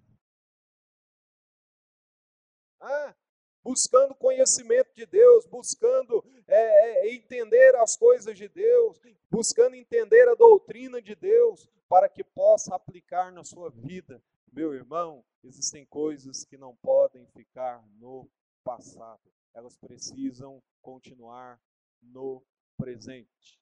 Ah, 2.80 3.16
buscando 3.64 4.14
conhecimento 4.14 4.94
de 4.94 5.06
Deus, 5.06 5.46
buscando 5.48 6.24
é, 6.48 7.08
é, 7.08 7.16
entender 7.16 7.76
as 7.78 7.96
coisas 7.96 8.38
de 8.38 8.48
Deus, 8.48 9.00
buscando 9.30 9.76
entender 9.76 10.28
a 10.30 10.36
doutrina 10.36 11.02
de 11.02 11.16
Deus, 11.16 11.68
para 11.90 12.10
que 12.10 12.24
possa 12.24 12.76
aplicar 12.76 13.32
na 13.32 13.44
sua 13.44 13.70
vida. 13.70 14.22
Meu 14.52 14.74
irmão, 14.74 15.24
existem 15.44 15.86
coisas 15.86 16.44
que 16.44 16.58
não 16.58 16.76
podem 16.76 17.26
ficar 17.28 17.84
no 17.98 18.30
passado, 18.64 19.22
elas 19.54 19.78
precisam 19.78 20.62
continuar 20.82 21.60
no 22.02 22.44
presente. 22.78 23.60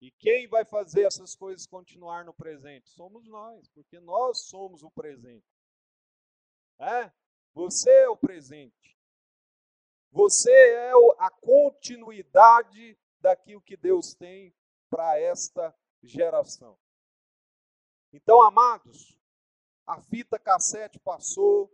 E 0.00 0.10
quem 0.10 0.46
vai 0.48 0.64
fazer 0.64 1.04
essas 1.06 1.34
coisas 1.34 1.66
continuar 1.66 2.24
no 2.24 2.34
presente? 2.34 2.90
Somos 2.90 3.26
nós, 3.26 3.68
porque 3.68 3.98
nós 4.00 4.46
somos 4.46 4.82
o 4.82 4.90
presente. 4.90 5.46
É? 6.78 7.10
Você 7.54 7.90
é 7.90 8.08
o 8.08 8.16
presente. 8.16 8.98
Você 10.10 10.52
é 10.52 10.92
a 11.18 11.30
continuidade 11.30 12.98
daquilo 13.20 13.62
que 13.62 13.76
Deus 13.76 14.14
tem 14.14 14.54
para 14.90 15.18
esta 15.18 15.74
geração. 16.02 16.78
Então, 18.12 18.42
amados, 18.42 19.18
a 19.86 20.00
fita 20.00 20.38
cassete 20.38 20.98
passou, 21.00 21.70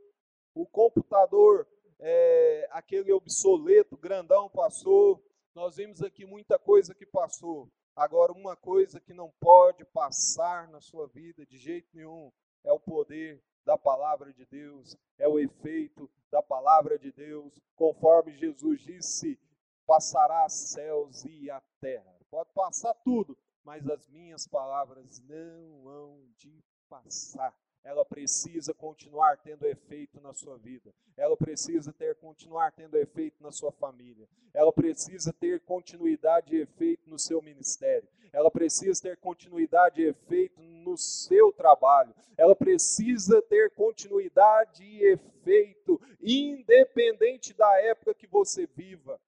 o 0.54 0.66
computador, 0.66 1.68
é, 1.98 2.68
aquele 2.72 3.12
obsoleto, 3.12 3.96
grandão, 3.96 4.48
passou. 4.48 5.22
Nós 5.54 5.76
vimos 5.76 6.02
aqui 6.02 6.24
muita 6.24 6.58
coisa 6.58 6.94
que 6.94 7.04
passou. 7.04 7.70
Agora, 7.94 8.32
uma 8.32 8.56
coisa 8.56 9.00
que 9.00 9.12
não 9.12 9.30
pode 9.40 9.84
passar 9.86 10.68
na 10.68 10.80
sua 10.80 11.06
vida 11.08 11.44
de 11.44 11.58
jeito 11.58 11.88
nenhum 11.94 12.32
é 12.64 12.72
o 12.72 12.80
poder 12.80 13.42
da 13.64 13.76
palavra 13.76 14.32
de 14.32 14.46
Deus, 14.46 14.96
é 15.18 15.28
o 15.28 15.38
efeito 15.38 16.10
da 16.30 16.42
palavra 16.42 16.98
de 16.98 17.12
Deus, 17.12 17.60
conforme 17.76 18.36
Jesus 18.36 18.80
disse: 18.80 19.38
passará 19.86 20.48
céus 20.48 21.24
e 21.24 21.50
a 21.50 21.60
terra. 21.80 22.16
Pode 22.30 22.50
passar 22.52 22.94
tudo, 23.04 23.36
mas 23.64 23.88
as 23.88 24.08
minhas 24.08 24.46
palavras 24.46 25.20
não 25.20 25.88
hão 25.88 26.28
de 26.36 26.62
passar. 26.88 27.54
Ela 27.82 28.04
precisa 28.04 28.74
continuar 28.74 29.38
tendo 29.38 29.66
efeito 29.66 30.20
na 30.20 30.32
sua 30.32 30.56
vida. 30.58 30.92
Ela 31.16 31.36
precisa 31.36 31.92
ter 31.92 32.14
continuar 32.16 32.72
tendo 32.72 32.96
efeito 32.96 33.42
na 33.42 33.50
sua 33.50 33.72
família. 33.72 34.28
Ela 34.52 34.72
precisa 34.72 35.32
ter 35.32 35.60
continuidade 35.60 36.56
e 36.56 36.60
efeito 36.60 37.08
no 37.08 37.18
seu 37.18 37.40
ministério 37.40 38.08
ela 38.32 38.50
precisa 38.50 39.02
ter 39.02 39.16
continuidade 39.16 40.00
e 40.00 40.08
efeito 40.08 40.60
no 40.60 40.96
seu 40.96 41.52
trabalho, 41.52 42.14
ela 42.36 42.54
precisa 42.54 43.42
ter 43.42 43.70
continuidade 43.70 44.84
e 44.84 45.12
efeito, 45.12 46.00
independente 46.20 47.52
da 47.54 47.80
época 47.82 48.14
que 48.14 48.26
você 48.26 48.66
viva. 48.66 49.20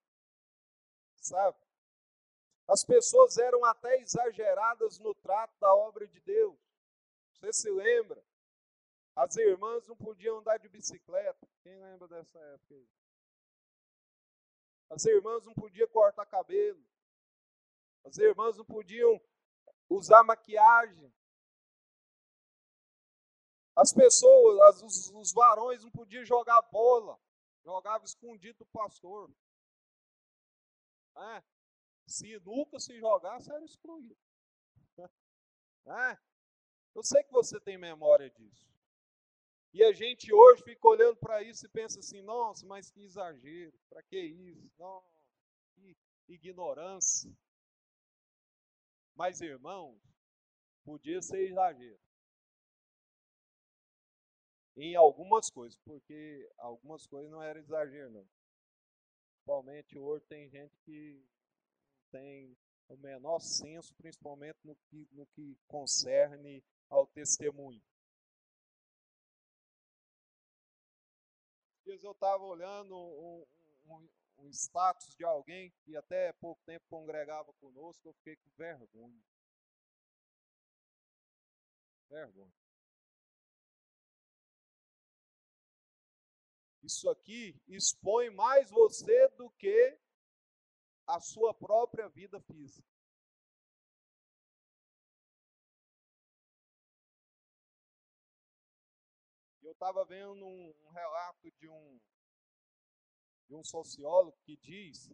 Sabe? 1.17 1.57
As 2.69 2.85
pessoas 2.85 3.37
eram 3.39 3.65
até 3.65 4.01
exageradas 4.01 4.99
no 4.99 5.15
trato 5.15 5.59
da 5.61 5.75
obra 5.75 6.07
de 6.07 6.21
Deus. 6.21 6.57
Você 7.33 7.53
se 7.53 7.71
lembra? 7.71 8.23
As 9.15 9.37
irmãs 9.37 9.87
não 9.87 9.97
podiam 9.97 10.39
andar 10.39 10.59
de 10.59 10.69
bicicleta. 10.69 11.47
Quem 11.63 11.79
lembra 11.79 12.09
dessa 12.09 12.39
época 12.39 12.75
aí? 12.75 12.89
As 14.91 15.05
irmãs 15.05 15.45
não 15.47 15.55
podiam 15.55 15.89
cortar 15.89 16.27
cabelo. 16.27 16.83
As 18.05 18.17
irmãs 18.19 18.57
não 18.57 18.65
podiam 18.65 19.21
usar 19.89 20.25
maquiagem. 20.25 21.13
As 23.77 23.93
pessoas, 23.93 24.61
as, 24.61 24.83
os, 24.83 25.11
os 25.15 25.33
varões 25.33 25.83
não 25.83 25.91
podiam 25.91 26.25
jogar 26.25 26.61
bola. 26.63 27.19
Jogava 27.65 28.05
escondido 28.05 28.59
do 28.59 28.67
pastor. 28.67 29.31
É. 31.17 31.43
Se 32.07 32.39
nunca 32.41 32.79
se 32.81 32.99
jogasse, 32.99 33.51
era 33.51 33.65
excluído. 33.65 34.17
É. 35.85 36.17
Eu 36.95 37.03
sei 37.03 37.25
que 37.25 37.33
você 37.33 37.59
tem 37.59 37.77
memória 37.77 38.31
disso. 38.31 38.72
E 39.73 39.83
a 39.83 39.93
gente 39.93 40.33
hoje 40.33 40.63
fica 40.63 40.87
olhando 40.87 41.17
para 41.17 41.43
isso 41.43 41.65
e 41.65 41.69
pensa 41.69 41.99
assim: 41.99 42.21
nossa, 42.23 42.67
mas 42.67 42.91
que 42.91 43.03
exagero, 43.03 43.73
para 43.89 44.03
que 44.03 44.19
isso? 44.19 44.71
Nossa, 44.79 45.19
que 45.75 45.97
ignorância. 46.29 47.35
Mas, 49.15 49.41
irmãos, 49.41 49.99
podia 50.85 51.23
ser 51.23 51.49
exagero. 51.49 52.01
Em 54.77 54.95
algumas 54.95 55.51
coisas, 55.51 55.79
porque 55.85 56.51
algumas 56.59 57.07
coisas 57.07 57.31
não 57.31 57.43
eram 57.43 57.61
exagero, 57.61 58.11
não. 58.11 58.27
Principalmente 59.35 59.99
hoje 59.99 60.25
tem 60.27 60.49
gente 60.49 60.77
que 60.85 61.23
tem 62.11 62.57
o 62.89 62.97
menor 62.97 63.41
senso, 63.41 63.95
principalmente 63.97 64.59
no 64.65 64.77
que, 64.89 65.09
no 65.13 65.27
que 65.27 65.59
concerne 65.67 66.63
ao 66.89 67.07
testemunho. 67.07 67.83
Dias 71.93 72.05
eu 72.05 72.13
estava 72.13 72.43
olhando 72.43 72.97
um, 72.97 73.47
um, 73.85 74.09
um 74.39 74.49
status 74.49 75.15
de 75.15 75.25
alguém 75.25 75.71
que 75.85 75.95
até 75.95 76.33
pouco 76.33 76.63
tempo 76.65 76.87
congregava 76.89 77.53
conosco, 77.55 78.09
eu 78.09 78.15
fiquei 78.15 78.35
com 78.37 78.51
vergonha. 78.57 79.23
Vergonha. 82.09 82.55
Isso 86.83 87.11
aqui 87.11 87.61
expõe 87.69 88.31
mais 88.31 88.71
você 88.71 89.29
do 89.37 89.51
que 89.51 89.99
a 91.07 91.21
sua 91.21 91.53
própria 91.53 92.09
vida 92.09 92.41
física. 92.41 92.92
Estava 99.83 100.05
vendo 100.05 100.47
um, 100.47 100.75
um 100.87 100.91
relato 100.93 101.51
de 101.59 101.69
um 101.69 102.01
de 103.49 103.57
um 103.57 103.65
sociólogo 103.65 104.39
que 104.45 104.57
diz 104.57 105.13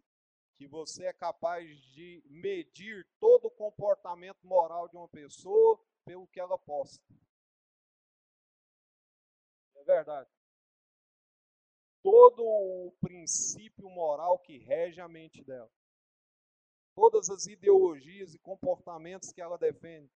que 0.57 0.69
você 0.69 1.07
é 1.07 1.13
capaz 1.13 1.67
de 1.95 2.23
medir 2.27 3.09
todo 3.19 3.47
o 3.47 3.51
comportamento 3.51 4.47
moral 4.47 4.87
de 4.89 4.97
uma 4.97 5.09
pessoa 5.09 5.83
pelo 6.05 6.29
que 6.29 6.39
ela 6.39 6.59
posta. 6.59 7.03
É 9.75 9.85
verdade. 9.85 10.31
Todo 12.03 12.45
o 12.45 12.93
princípio 13.01 13.89
moral 13.89 14.39
que 14.41 14.59
rege 14.59 15.01
a 15.01 15.09
mente 15.09 15.43
dela. 15.43 15.71
Todas 16.95 17.31
as 17.31 17.47
ideologias 17.47 18.35
e 18.35 18.39
comportamentos 18.39 19.33
que 19.33 19.41
ela 19.41 19.57
defende, 19.57 20.13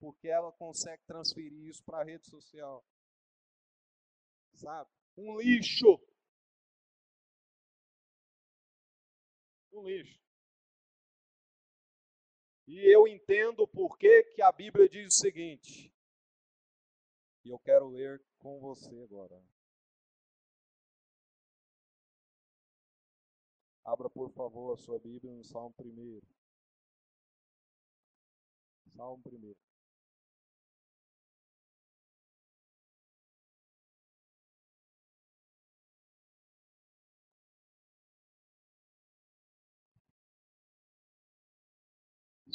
porque 0.00 0.28
ela 0.28 0.50
consegue 0.52 1.04
transferir 1.04 1.68
isso 1.68 1.84
para 1.84 2.00
a 2.00 2.04
rede 2.04 2.26
social. 2.26 2.84
Sabe? 4.54 4.90
Um 5.16 5.38
lixo 5.40 6.00
no 9.72 9.88
lixo. 9.88 10.20
E 12.66 12.94
eu 12.94 13.08
entendo 13.08 13.66
por 13.66 13.98
que, 13.98 14.22
que 14.34 14.42
a 14.42 14.52
Bíblia 14.52 14.88
diz 14.88 15.14
o 15.14 15.18
seguinte. 15.18 15.92
E 17.44 17.48
eu 17.48 17.58
quero 17.58 17.88
ler 17.88 18.22
com 18.38 18.60
você 18.60 19.02
agora. 19.02 19.42
Abra, 23.84 24.08
por 24.08 24.30
favor, 24.30 24.74
a 24.74 24.76
sua 24.76 24.98
Bíblia 25.00 25.32
no 25.32 25.44
Salmo 25.44 25.74
1. 25.80 26.20
Salmo 28.94 29.22
1. 29.26 29.71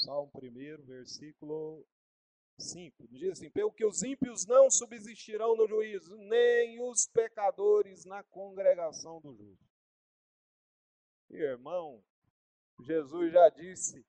Salmo 0.08 0.32
1, 0.42 0.86
versículo 0.86 1.86
5. 2.58 3.10
Diz 3.10 3.32
assim: 3.32 3.50
Pelo 3.50 3.74
que 3.74 3.86
os 3.86 4.02
ímpios 4.04 4.46
não 4.46 4.72
subsistirão 4.72 5.54
no 5.58 5.68
juízo, 5.68 6.16
nem 6.16 6.82
os 6.82 7.06
pecadores 7.10 8.06
na 8.06 8.24
congregação 8.24 9.20
do 9.20 9.36
justo. 9.36 9.68
Irmão, 11.30 12.02
Jesus 12.80 13.34
já 13.34 13.50
disse 13.50 14.06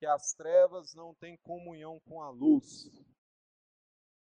que 0.00 0.06
as 0.06 0.34
trevas 0.34 0.92
não 0.94 1.14
têm 1.14 1.36
comunhão 1.44 2.00
com 2.00 2.20
a 2.20 2.30
luz. 2.30 2.90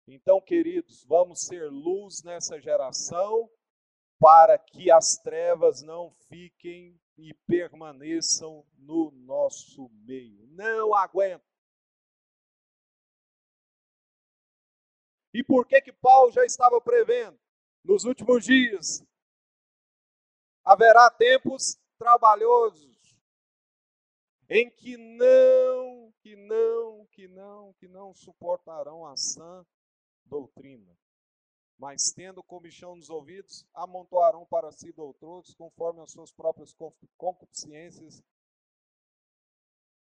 Então, 0.06 0.40
queridos, 0.40 1.04
vamos 1.06 1.40
ser 1.40 1.68
luz 1.68 2.22
nessa 2.22 2.60
geração 2.60 3.50
para 4.20 4.56
que 4.56 4.88
as 4.88 5.16
trevas 5.16 5.82
não 5.82 6.12
fiquem 6.28 7.01
e 7.22 7.32
permaneçam 7.46 8.66
no 8.76 9.10
nosso 9.12 9.88
meio. 10.04 10.46
Não 10.48 10.94
aguento. 10.94 11.44
E 15.32 15.42
por 15.42 15.66
que 15.66 15.80
que 15.80 15.92
Paulo 15.92 16.32
já 16.32 16.44
estava 16.44 16.80
prevendo? 16.80 17.38
Nos 17.84 18.04
últimos 18.04 18.44
dias 18.44 19.04
haverá 20.64 21.10
tempos 21.10 21.78
trabalhosos 21.98 23.16
em 24.48 24.70
que 24.70 24.96
não, 24.96 26.12
que 26.20 26.36
não, 26.36 27.06
que 27.06 27.28
não, 27.28 27.72
que 27.74 27.88
não 27.88 28.14
suportarão 28.14 29.06
a 29.06 29.16
sã 29.16 29.64
doutrina. 30.26 30.94
Mas 31.82 32.12
tendo 32.12 32.44
comichão 32.44 32.94
nos 32.94 33.10
ouvidos, 33.10 33.66
amontoarão 33.74 34.46
para 34.46 34.70
si 34.70 34.92
doutores 34.92 35.52
conforme 35.52 36.00
as 36.00 36.12
suas 36.12 36.30
próprias 36.32 36.72
concupiscências, 37.16 38.22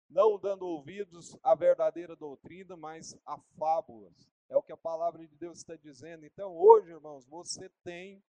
não 0.08 0.38
dando 0.38 0.68
ouvidos 0.68 1.36
à 1.42 1.56
verdadeira 1.56 2.16
doutrina, 2.16 2.78
mas 2.78 3.18
a 3.26 3.40
fábulas. 3.58 4.14
É 4.50 4.56
o 4.56 4.62
que 4.62 4.72
a 4.72 4.78
palavra 4.78 5.26
de 5.26 5.36
Deus 5.36 5.58
está 5.58 5.76
dizendo. 5.76 6.28
Então, 6.28 6.56
hoje, 6.56 6.92
irmãos, 6.92 7.26
você 7.26 7.68
tem 7.84 8.24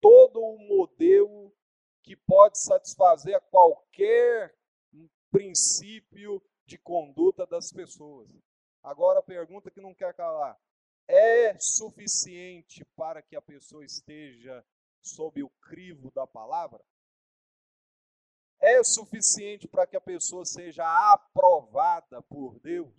todo 0.00 0.40
o 0.40 0.56
modelo 0.56 1.54
que 2.02 2.16
pode 2.16 2.58
satisfazer 2.58 3.36
a 3.36 3.40
qualquer 3.40 4.56
princípio 5.30 6.42
de 6.64 6.78
conduta 6.78 7.46
das 7.46 7.70
pessoas. 7.70 8.34
Agora 8.82 9.18
a 9.18 9.22
pergunta 9.22 9.70
que 9.70 9.82
não 9.82 9.94
quer 9.94 10.14
calar: 10.14 10.58
é 11.08 11.58
suficiente 11.58 12.84
para 12.96 13.22
que 13.22 13.36
a 13.36 13.42
pessoa 13.42 13.84
esteja 13.84 14.64
sob 15.00 15.42
o 15.42 15.50
crivo 15.60 16.10
da 16.10 16.26
palavra? 16.26 16.82
É 18.60 18.82
suficiente 18.84 19.66
para 19.66 19.86
que 19.86 19.96
a 19.96 20.00
pessoa 20.00 20.44
seja 20.44 20.84
aprovada 21.12 22.22
por 22.22 22.60
Deus? 22.60 22.94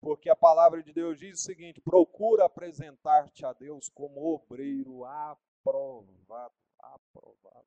Porque 0.00 0.30
a 0.30 0.36
palavra 0.36 0.82
de 0.82 0.92
Deus 0.92 1.18
diz 1.18 1.40
o 1.40 1.42
seguinte: 1.42 1.80
procura 1.80 2.44
apresentar-te 2.44 3.44
a 3.44 3.52
Deus 3.52 3.88
como 3.88 4.34
obreiro 4.34 5.04
aprovado. 5.04 6.54
Aprovado. 6.78 7.66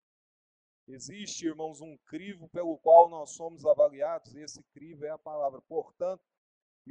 Existe, 0.88 1.46
irmãos, 1.46 1.82
um 1.82 1.98
crivo 2.06 2.48
pelo 2.48 2.78
qual 2.78 3.10
nós 3.10 3.32
somos 3.32 3.66
avaliados, 3.66 4.34
e 4.34 4.42
esse 4.42 4.64
crivo 4.72 5.06
é 5.06 5.10
a 5.10 5.18
palavra. 5.18 5.62
Portanto, 5.62 6.24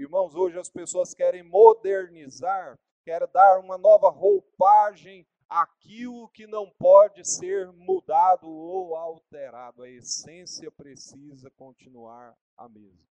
irmãos, 0.02 0.34
hoje 0.34 0.58
as 0.58 0.70
pessoas 0.70 1.12
querem 1.12 1.42
modernizar, 1.42 2.78
querem 3.04 3.28
dar 3.32 3.58
uma 3.58 3.76
nova 3.76 4.08
roupagem 4.08 5.26
àquilo 5.48 6.28
que 6.28 6.46
não 6.46 6.70
pode 6.70 7.24
ser 7.24 7.72
mudado 7.72 8.48
ou 8.48 8.94
alterado. 8.94 9.82
A 9.82 9.90
essência 9.90 10.70
precisa 10.70 11.50
continuar 11.50 12.38
a 12.56 12.68
mesma. 12.68 13.08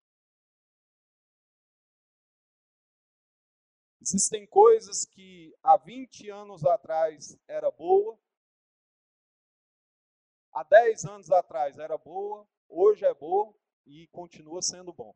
Existem 4.01 4.47
coisas 4.47 5.03
que 5.03 5.53
há 5.61 5.75
20 5.75 6.29
anos 6.29 6.63
atrás 6.63 7.37
era 7.45 7.69
boa, 7.69 8.17
há 10.53 10.63
10 10.63 11.05
anos 11.05 11.29
atrás 11.31 11.77
era 11.77 11.97
boa, 11.97 12.47
hoje 12.69 13.03
é 13.05 13.13
boa 13.13 13.53
e 13.85 14.07
continua 14.07 14.61
sendo 14.61 14.93
bom. 14.93 15.13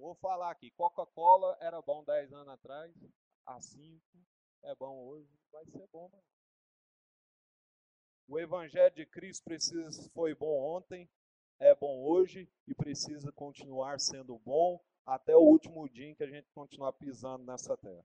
Vou 0.00 0.14
falar 0.14 0.50
aqui, 0.50 0.70
Coca-Cola 0.70 1.58
era 1.60 1.82
bom 1.82 2.02
10 2.02 2.32
anos 2.32 2.48
atrás, 2.48 2.90
há 3.44 3.60
5 3.60 4.00
é 4.62 4.74
bom 4.74 4.96
hoje, 5.06 5.28
vai 5.52 5.62
ser 5.66 5.86
bom. 5.88 6.08
Mano. 6.08 6.24
O 8.26 8.38
evangelho 8.38 8.94
de 8.94 9.04
Cristo 9.04 9.44
precisa 9.44 10.10
foi 10.14 10.34
bom 10.34 10.58
ontem, 10.76 11.06
é 11.58 11.74
bom 11.74 12.02
hoje 12.02 12.50
e 12.66 12.74
precisa 12.74 13.30
continuar 13.32 14.00
sendo 14.00 14.38
bom 14.38 14.82
até 15.04 15.36
o 15.36 15.40
último 15.40 15.86
dia 15.86 16.06
em 16.06 16.14
que 16.14 16.24
a 16.24 16.30
gente 16.30 16.50
continuar 16.52 16.94
pisando 16.94 17.44
nessa 17.44 17.76
terra. 17.76 18.04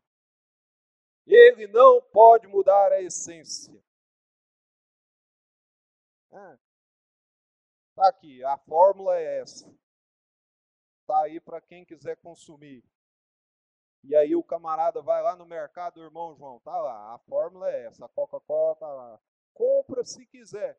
Ele 1.25 1.65
não 1.67 2.01
pode 2.01 2.45
mudar 2.45 2.91
a 2.91 3.01
essência. 3.01 3.73
Ah, 6.29 6.57
tá 7.95 8.09
aqui, 8.09 8.43
a 8.43 8.57
fórmula 8.57 9.17
é 9.17 9.39
essa. 9.39 9.84
Tá 11.07 11.21
aí 11.23 11.39
para 11.39 11.61
quem 11.61 11.85
quiser 11.85 12.17
consumir. 12.17 12.83
E 14.03 14.15
aí 14.15 14.35
o 14.35 14.43
camarada 14.43 15.01
vai 15.01 15.21
lá 15.21 15.35
no 15.35 15.45
mercado, 15.45 16.01
irmão 16.03 16.35
João, 16.35 16.59
tá 16.59 16.77
lá, 16.77 17.15
a 17.15 17.17
fórmula 17.19 17.69
é 17.71 17.85
essa, 17.87 18.05
a 18.05 18.09
Coca-Cola 18.09 18.75
tá 18.75 18.87
lá. 18.87 19.19
Compra 19.53 20.03
se 20.05 20.25
quiser. 20.27 20.77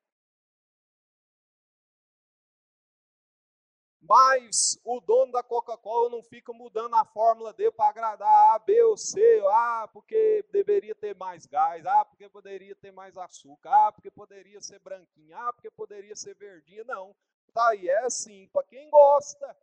Mas 4.08 4.78
o 4.84 5.00
dono 5.00 5.32
da 5.32 5.42
Coca-Cola 5.42 6.10
não 6.10 6.22
fica 6.22 6.52
mudando 6.52 6.94
a 6.94 7.04
fórmula 7.04 7.52
dele 7.52 7.72
para 7.72 7.88
agradar 7.90 8.54
A, 8.54 8.58
B 8.60 8.80
ou 8.84 8.96
C. 8.96 9.20
Ah, 9.50 9.88
porque 9.92 10.44
deveria 10.52 10.94
ter 10.94 11.16
mais 11.16 11.44
gás. 11.44 11.84
Ah, 11.84 12.04
porque 12.04 12.28
poderia 12.28 12.76
ter 12.76 12.92
mais 12.92 13.16
açúcar. 13.16 13.70
Ah, 13.70 13.92
porque 13.92 14.10
poderia 14.10 14.60
ser 14.60 14.78
branquinha. 14.78 15.36
Ah, 15.36 15.52
porque 15.52 15.70
poderia 15.70 16.14
ser 16.14 16.36
verdinha. 16.36 16.84
Não. 16.84 17.16
Tá 17.52 17.70
aí, 17.70 17.88
é 17.88 18.04
assim, 18.04 18.48
para 18.52 18.62
quem 18.64 18.88
gosta. 18.90 19.56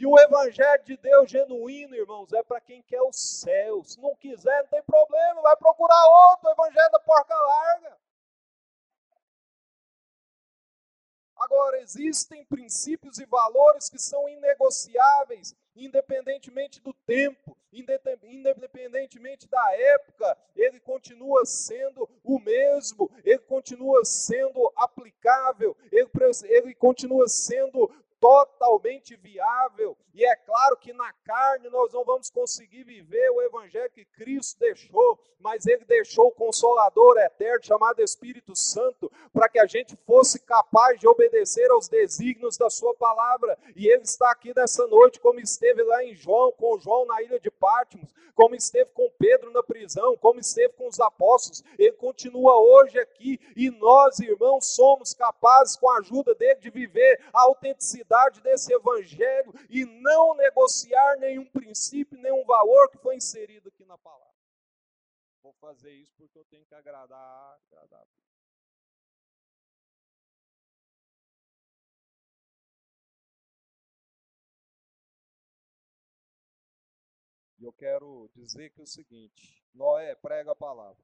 E 0.00 0.06
o 0.06 0.16
evangelho 0.16 0.84
de 0.84 0.96
Deus 0.96 1.28
genuíno, 1.28 1.92
irmãos, 1.96 2.32
é 2.32 2.40
para 2.40 2.60
quem 2.60 2.80
quer 2.82 3.02
o 3.02 3.12
céu. 3.12 3.82
Se 3.82 4.00
não 4.00 4.14
quiser, 4.14 4.62
não 4.62 4.68
tem 4.68 4.82
problema, 4.84 5.42
vai 5.42 5.56
procurar 5.56 6.30
outro. 6.30 6.48
Evangelho 6.50 6.90
da 6.92 7.00
porca 7.00 7.34
larga. 7.34 7.98
Agora, 11.36 11.80
existem 11.80 12.44
princípios 12.44 13.18
e 13.18 13.26
valores 13.26 13.88
que 13.88 13.98
são 13.98 14.28
inegociáveis, 14.28 15.56
independentemente 15.74 16.80
do 16.80 16.92
tempo, 16.92 17.56
independentemente 17.72 19.48
da 19.48 19.72
época, 19.74 20.38
ele 20.54 20.78
continua 20.78 21.44
sendo 21.44 22.08
o 22.22 22.38
mesmo, 22.38 23.10
ele 23.24 23.38
continua 23.40 24.04
sendo 24.04 24.72
aplicável, 24.76 25.76
ele, 25.90 26.08
ele 26.44 26.74
continua 26.74 27.26
sendo 27.26 27.90
totalmente 28.20 29.16
viável. 29.16 29.96
E 30.14 30.24
é 30.24 30.34
claro 30.34 30.76
que 30.76 30.92
na 30.92 31.12
carne 31.24 31.68
nós 31.68 31.92
não 31.92 32.04
vamos 32.04 32.28
conseguir 32.28 32.82
viver 32.82 33.30
o 33.30 33.40
evangelho 33.40 33.90
que 33.90 34.04
Cristo 34.04 34.58
deixou, 34.58 35.18
mas 35.38 35.64
ele 35.66 35.84
deixou 35.84 36.26
o 36.26 36.32
consolador 36.32 37.16
eterno 37.18 37.64
chamado 37.64 38.02
Espírito 38.02 38.56
Santo 38.56 39.10
para 39.32 39.48
que 39.48 39.60
a 39.60 39.66
gente 39.66 39.96
fosse 40.04 40.40
capaz 40.40 40.98
de 40.98 41.06
obedecer 41.06 41.70
aos 41.70 41.88
desígnios 41.88 42.56
da 42.56 42.68
sua 42.68 42.94
palavra. 42.94 43.56
E 43.76 43.86
ele 43.86 44.02
está 44.02 44.30
aqui 44.32 44.52
nessa 44.56 44.86
noite 44.88 45.20
como 45.20 45.38
esteve 45.38 45.82
lá 45.84 46.02
em 46.04 46.14
João, 46.14 46.50
com 46.52 46.78
João 46.78 47.06
na 47.06 47.22
ilha 47.22 47.38
de 47.38 47.50
Patmos, 47.50 48.12
como 48.34 48.56
esteve 48.56 48.90
com 48.90 49.08
Pedro 49.18 49.52
na 49.52 49.62
prisão, 49.62 50.16
como 50.16 50.40
esteve 50.40 50.72
com 50.74 50.88
os 50.88 50.98
apóstolos. 50.98 51.62
Ele 51.78 51.92
continua 51.92 52.56
hoje 52.56 52.98
aqui 52.98 53.38
e 53.56 53.70
nós, 53.70 54.18
irmãos, 54.18 54.66
somos 54.74 55.14
capazes 55.14 55.76
com 55.76 55.88
a 55.90 55.98
ajuda 55.98 56.34
dele 56.34 56.60
de 56.60 56.70
viver 56.70 57.20
a 57.32 57.42
autenticidade 57.42 58.07
desse 58.42 58.72
evangelho 58.72 59.52
e 59.68 59.84
não 59.84 60.34
negociar 60.34 61.16
nenhum 61.18 61.44
princípio, 61.50 62.18
nenhum 62.18 62.44
valor 62.44 62.90
que 62.90 62.98
foi 62.98 63.16
inserido 63.16 63.68
aqui 63.68 63.84
na 63.84 63.98
palavra. 63.98 64.28
Vou 65.42 65.52
fazer 65.54 65.92
isso 65.92 66.14
porque 66.16 66.38
eu 66.38 66.44
tenho 66.46 66.64
que 66.66 66.74
agradar, 66.74 67.60
agradar. 67.70 68.06
E 77.58 77.64
eu 77.64 77.72
quero 77.72 78.30
dizer 78.34 78.70
que 78.70 78.80
é 78.80 78.84
o 78.84 78.86
seguinte: 78.86 79.64
Noé 79.74 80.14
prega 80.14 80.52
a 80.52 80.56
palavra. 80.56 81.02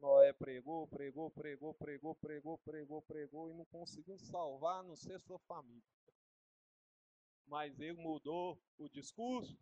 Noé 0.00 0.32
pregou, 0.32 0.88
pregou, 0.88 1.30
pregou, 1.30 1.74
pregou, 1.74 2.14
pregou, 2.14 2.58
pregou, 2.58 3.02
pregou 3.02 3.50
e 3.50 3.54
não 3.54 3.66
conseguiu 3.66 4.18
salvar 4.18 4.80
a 4.80 4.82
não 4.82 4.96
ser 4.96 5.20
sua 5.20 5.38
família. 5.40 5.82
Mas 7.46 7.78
ele 7.78 8.00
mudou 8.00 8.58
o 8.78 8.88
discurso. 8.88 9.58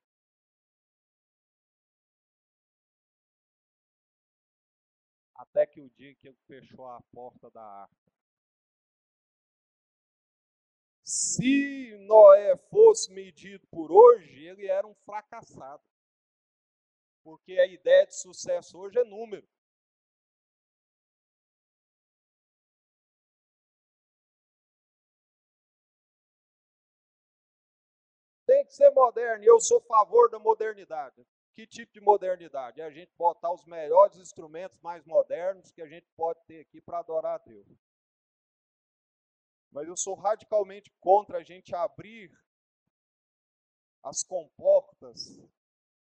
Até 5.35 5.67
que 5.67 5.81
o 5.81 5.91
dia 5.91 6.15
que 6.15 6.29
ele 6.29 6.39
fechou 6.47 6.87
a 6.87 7.01
porta 7.13 7.51
da 7.51 7.63
arca. 7.63 8.13
Se 11.03 11.97
Noé 12.07 12.57
fosse 12.71 13.11
medido 13.13 13.67
por 13.69 13.91
hoje, 13.91 14.45
ele 14.45 14.67
era 14.67 14.87
um 14.87 14.95
fracassado. 14.95 15.83
Porque 17.25 17.59
a 17.59 17.67
ideia 17.67 18.07
de 18.07 18.15
sucesso 18.15 18.79
hoje 18.79 18.99
é 18.99 19.05
número. 19.05 19.49
Que 28.65 28.75
ser 28.75 28.91
moderno, 28.91 29.45
eu 29.45 29.61
sou 29.61 29.79
a 29.79 29.83
favor 29.83 30.31
da 30.31 30.39
modernidade. 30.39 31.27
Que 31.55 31.67
tipo 31.67 31.93
de 31.93 32.01
modernidade? 32.01 32.81
É 32.81 32.85
a 32.85 32.91
gente 32.91 33.13
botar 33.17 33.53
os 33.53 33.65
melhores 33.65 34.17
instrumentos 34.17 34.79
mais 34.81 35.05
modernos 35.05 35.73
que 35.73 35.83
a 35.83 35.89
gente 35.89 36.07
pode 36.17 36.41
ter 36.47 36.61
aqui 36.61 36.81
para 36.81 37.01
adorar 37.01 37.35
a 37.35 37.45
Deus. 37.45 37.67
Mas 39.71 39.89
eu 39.89 39.97
sou 39.97 40.15
radicalmente 40.15 40.91
contra 41.01 41.39
a 41.39 41.43
gente 41.43 41.75
abrir 41.75 42.31
as 44.05 44.23
comportas 44.23 45.37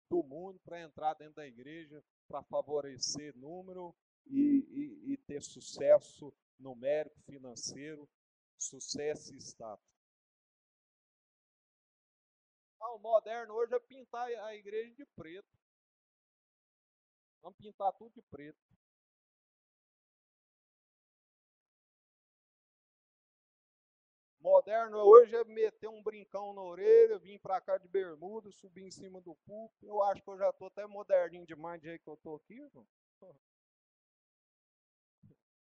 do 0.08 0.22
mundo 0.22 0.58
para 0.64 0.80
entrar 0.80 1.14
dentro 1.14 1.34
da 1.34 1.46
igreja, 1.46 2.02
para 2.26 2.42
favorecer 2.44 3.36
número 3.36 3.94
e, 4.26 4.66
e, 4.70 5.12
e 5.12 5.16
ter 5.18 5.42
sucesso 5.42 6.32
numérico, 6.58 7.20
financeiro, 7.22 8.08
sucesso 8.58 9.34
e 9.34 9.38
status. 9.38 9.91
Ah, 12.82 12.92
o 12.94 12.98
moderno 12.98 13.54
hoje 13.54 13.74
é 13.74 13.78
pintar 13.80 14.26
a 14.28 14.54
igreja 14.54 14.92
de 14.94 15.06
preto. 15.06 15.48
Vamos 17.40 17.56
pintar 17.58 17.92
tudo 17.92 18.12
de 18.14 18.22
preto. 18.22 18.58
Moderno 24.40 24.98
hoje 24.98 25.34
é 25.36 25.44
meter 25.44 25.88
um 25.88 26.02
brincão 26.02 26.52
na 26.52 26.60
orelha, 26.60 27.18
vir 27.18 27.38
para 27.38 27.60
cá 27.60 27.78
de 27.78 27.88
bermuda, 27.88 28.50
subir 28.50 28.82
em 28.84 28.90
cima 28.90 29.20
do 29.20 29.34
púlpito. 29.46 29.86
Eu 29.86 30.02
acho 30.02 30.20
que 30.22 30.28
eu 30.28 30.36
já 30.36 30.50
estou 30.50 30.66
até 30.66 30.84
moderninho 30.86 31.46
demais 31.46 31.80
do 31.80 31.84
jeito 31.86 32.02
que 32.02 32.10
eu 32.10 32.14
estou 32.14 32.36
aqui, 32.36 32.54
irmão. 32.54 32.86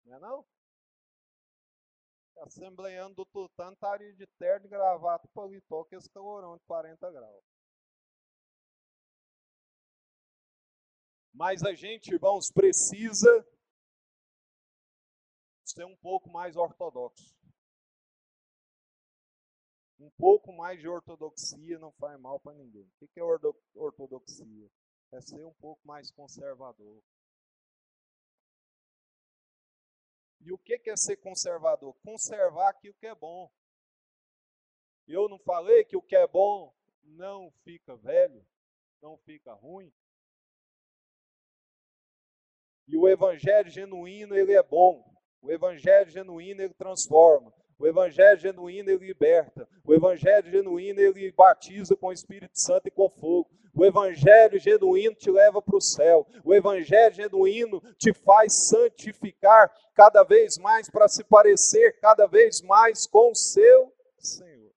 Não 0.05 0.17
é 0.17 0.21
não? 0.21 0.45
Assembleando 2.41 3.17
do 3.17 3.27
Tutano 3.27 3.73
estaria 3.73 4.13
de 4.15 4.27
terno 4.39 4.67
e 4.67 4.69
gravata, 4.69 5.29
paletó, 5.35 5.85
com 5.85 5.97
esse 5.97 6.09
calorão 6.11 6.57
de 6.57 6.65
40 6.65 7.11
graus. 7.11 7.45
Mas 11.33 11.63
a 11.63 11.75
gente, 11.75 12.13
irmãos, 12.13 12.51
precisa 12.51 13.47
ser 15.65 15.85
um 15.85 15.97
pouco 15.97 16.29
mais 16.31 16.57
ortodoxo. 16.57 17.37
Um 20.01 20.11
pouco 20.11 20.53
mais 20.53 20.81
de 20.81 20.89
ortodoxia 20.89 21.79
não 21.79 21.93
faz 21.93 22.19
mal 22.21 22.39
para 22.41 22.55
ninguém. 22.55 22.89
O 23.01 23.09
que 23.09 23.21
é 23.21 23.25
ortodoxia? 23.75 24.71
É 25.13 25.21
ser 25.21 25.45
um 25.45 25.55
pouco 25.55 25.87
mais 25.87 26.11
conservador. 26.11 27.03
E 30.41 30.53
o 30.53 30.59
que 30.59 30.81
é 30.87 30.97
ser 30.97 31.17
conservador? 31.17 31.95
Conservar 32.03 32.71
aquilo 32.71 32.95
que 32.95 33.07
é 33.07 33.15
bom. 33.15 33.51
Eu 35.07 35.29
não 35.29 35.39
falei 35.39 35.85
que 35.85 35.97
o 35.97 36.03
que 36.03 36.15
é 36.15 36.27
bom 36.27 36.75
não 37.03 37.51
fica 37.65 37.97
velho, 37.97 38.47
não 39.01 39.17
fica 39.19 39.53
ruim. 39.55 39.93
E 42.87 42.97
o 42.97 43.09
evangelho 43.09 43.71
genuíno, 43.71 44.35
ele 44.35 44.55
é 44.55 44.63
bom. 44.63 45.05
O 45.41 45.51
evangelho 45.51 46.11
genuíno, 46.11 46.63
ele 46.63 46.75
transforma. 46.75 47.53
O 47.79 47.87
evangelho 47.87 48.39
genuíno, 48.39 48.91
ele 48.91 49.07
liberta. 49.07 49.69
O 49.85 49.95
evangelho 49.95 50.51
genuíno, 50.51 51.01
ele 51.01 51.31
batiza 51.33 51.97
com 51.97 52.09
o 52.09 52.13
Espírito 52.13 52.59
Santo 52.59 52.89
e 52.89 52.91
com 52.91 53.09
fogo. 53.09 53.48
O 53.79 53.85
evangelho 53.85 54.59
genuíno 54.59 55.15
te 55.15 55.31
leva 55.31 55.63
para 55.63 55.77
o 55.77 55.81
céu. 55.81 56.27
O 56.45 56.53
evangelho 56.53 57.15
genuíno 57.15 57.81
te 57.95 58.13
faz 58.13 58.69
santificar 58.69 59.73
cada 59.95 60.25
vez 60.25 60.59
mais 60.59 60.91
para 60.91 61.07
se 61.07 61.23
parecer 61.23 62.01
cada 62.01 62.27
vez 62.27 62.61
mais 62.61 63.07
com 63.07 63.31
o 63.31 63.37
seu 63.37 63.97
Senhor. 64.19 64.75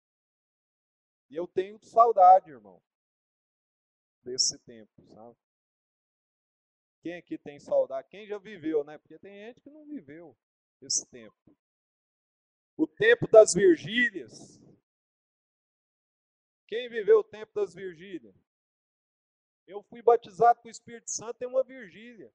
E 1.31 1.35
eu 1.35 1.47
tenho 1.47 1.79
saudade, 1.79 2.51
irmão, 2.51 2.79
desse 4.21 4.59
tempo, 4.59 4.91
sabe? 5.07 5.35
Quem 7.01 7.15
aqui 7.15 7.39
tem 7.39 7.59
saudade? 7.59 8.07
Quem 8.07 8.27
já 8.27 8.37
viveu, 8.37 8.83
né? 8.83 8.99
Porque 8.99 9.17
tem 9.17 9.47
gente 9.47 9.61
que 9.61 9.71
não 9.71 9.83
viveu 9.83 10.37
esse 10.79 11.07
tempo. 11.07 11.35
O 12.77 12.85
tempo 12.85 13.27
das 13.31 13.55
Virgílias. 13.55 14.61
Quem 16.67 16.87
viveu 16.87 17.21
o 17.21 17.23
tempo 17.23 17.51
das 17.55 17.73
Virgílias? 17.73 18.50
Eu 19.71 19.81
fui 19.83 20.01
batizado 20.01 20.59
com 20.59 20.67
o 20.67 20.71
Espírito 20.71 21.09
Santo 21.09 21.41
em 21.41 21.45
uma 21.45 21.63
Virgília. 21.63 22.29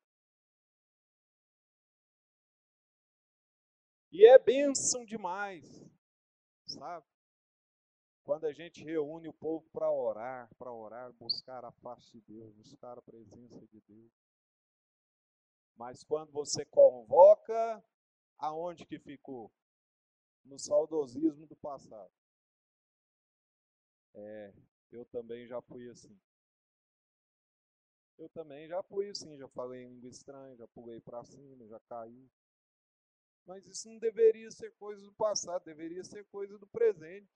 E 4.10 4.24
é 4.24 4.38
bênção 4.38 5.04
demais, 5.04 5.62
sabe? 6.64 7.06
Quando 8.24 8.46
a 8.46 8.54
gente 8.54 8.82
reúne 8.82 9.28
o 9.28 9.34
povo 9.34 9.68
para 9.70 9.90
orar, 9.90 10.48
para 10.54 10.72
orar, 10.72 11.12
buscar 11.12 11.62
a 11.62 11.70
face 11.72 12.10
de 12.12 12.20
Deus, 12.22 12.54
buscar 12.54 12.96
a 12.98 13.02
presença 13.02 13.66
de 13.66 13.82
Deus. 13.82 14.12
Mas 15.76 16.02
quando 16.02 16.32
você 16.32 16.64
convoca, 16.64 17.84
aonde 18.38 18.86
que 18.86 18.98
ficou? 18.98 19.52
No 20.42 20.58
saudosismo 20.58 21.46
do 21.46 21.56
passado. 21.56 22.10
É, 24.14 24.54
eu 24.90 25.04
também 25.04 25.46
já 25.46 25.60
fui 25.60 25.90
assim. 25.90 26.18
Eu 28.18 28.28
também 28.30 28.66
já 28.66 28.82
fui 28.84 29.10
assim, 29.10 29.36
já 29.36 29.48
falei 29.48 29.84
em 29.84 29.88
língua 29.88 30.08
estranha, 30.08 30.56
já 30.56 30.66
pulei 30.68 31.00
para 31.00 31.22
cima, 31.24 31.66
já 31.66 31.78
caí. 31.80 32.28
Mas 33.46 33.66
isso 33.66 33.88
não 33.88 33.98
deveria 33.98 34.50
ser 34.50 34.72
coisa 34.72 35.02
do 35.02 35.12
passado, 35.14 35.64
deveria 35.64 36.02
ser 36.02 36.24
coisa 36.26 36.58
do 36.58 36.66
presente. 36.66 37.30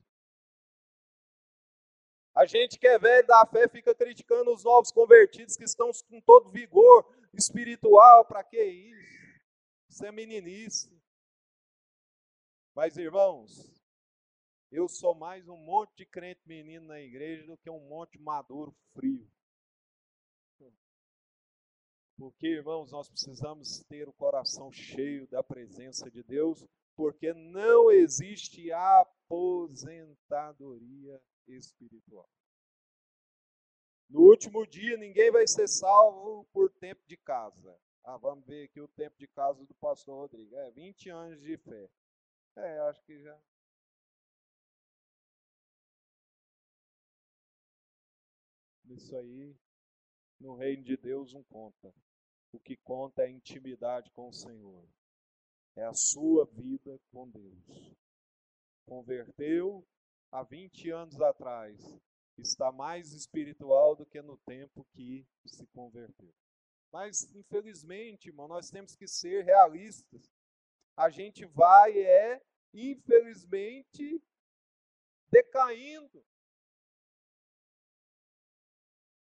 A 2.34 2.46
gente 2.46 2.78
que 2.78 2.86
é 2.86 2.98
velho 2.98 3.26
da 3.26 3.44
fé 3.46 3.68
fica 3.68 3.94
criticando 3.94 4.52
os 4.52 4.64
novos 4.64 4.90
convertidos 4.90 5.56
que 5.56 5.64
estão 5.64 5.90
com 6.08 6.20
todo 6.20 6.50
vigor 6.50 7.04
espiritual. 7.34 8.24
Para 8.24 8.42
que 8.42 8.62
isso? 8.62 9.40
Isso 9.88 10.06
é 10.06 10.12
meninice. 10.12 10.90
Mas, 12.74 12.96
irmãos, 12.96 13.68
eu 14.70 14.88
sou 14.88 15.14
mais 15.14 15.48
um 15.48 15.56
monte 15.56 15.96
de 15.96 16.06
crente 16.06 16.40
menino 16.46 16.86
na 16.86 17.00
igreja 17.00 17.44
do 17.44 17.58
que 17.58 17.68
um 17.68 17.88
monte 17.88 18.18
maduro 18.18 18.72
frio. 18.94 19.28
Porque, 22.20 22.46
irmãos, 22.48 22.92
nós 22.92 23.08
precisamos 23.08 23.82
ter 23.88 24.06
o 24.06 24.12
coração 24.12 24.70
cheio 24.70 25.26
da 25.28 25.42
presença 25.42 26.10
de 26.10 26.22
Deus, 26.22 26.62
porque 26.94 27.32
não 27.32 27.90
existe 27.90 28.70
aposentadoria 28.70 31.18
espiritual. 31.48 32.28
No 34.10 34.20
último 34.20 34.66
dia, 34.66 34.98
ninguém 34.98 35.30
vai 35.30 35.48
ser 35.48 35.66
salvo 35.66 36.44
por 36.52 36.70
tempo 36.72 37.00
de 37.06 37.16
casa. 37.16 37.74
Ah, 38.04 38.18
vamos 38.18 38.44
ver 38.44 38.64
aqui 38.64 38.82
o 38.82 38.88
tempo 38.88 39.16
de 39.16 39.26
casa 39.26 39.64
do 39.64 39.74
pastor 39.76 40.18
Rodrigo. 40.18 40.54
É 40.56 40.70
20 40.72 41.08
anos 41.08 41.40
de 41.40 41.56
fé. 41.56 41.88
É, 42.54 42.80
acho 42.80 43.02
que 43.06 43.18
já. 43.18 43.40
Isso 48.90 49.16
aí, 49.16 49.56
no 50.38 50.54
reino 50.54 50.84
de 50.84 50.98
Deus, 50.98 51.32
não 51.32 51.42
conta. 51.44 51.90
O 52.52 52.58
que 52.58 52.76
conta 52.78 53.22
é 53.22 53.26
a 53.26 53.30
intimidade 53.30 54.10
com 54.10 54.28
o 54.28 54.32
Senhor. 54.32 54.84
É 55.76 55.84
a 55.84 55.94
sua 55.94 56.44
vida 56.46 56.98
com 57.12 57.28
Deus. 57.28 57.94
Converteu 58.86 59.86
há 60.32 60.42
20 60.42 60.90
anos 60.90 61.20
atrás. 61.20 61.78
Está 62.36 62.72
mais 62.72 63.12
espiritual 63.12 63.94
do 63.94 64.06
que 64.06 64.20
no 64.20 64.36
tempo 64.38 64.84
que 64.92 65.26
se 65.46 65.66
converteu. 65.68 66.32
Mas, 66.92 67.32
infelizmente, 67.34 68.28
irmão, 68.28 68.48
nós 68.48 68.68
temos 68.68 68.96
que 68.96 69.06
ser 69.06 69.44
realistas. 69.44 70.28
A 70.96 71.08
gente 71.08 71.44
vai, 71.46 71.96
é, 71.96 72.42
infelizmente, 72.74 74.20
decaindo. 75.30 76.24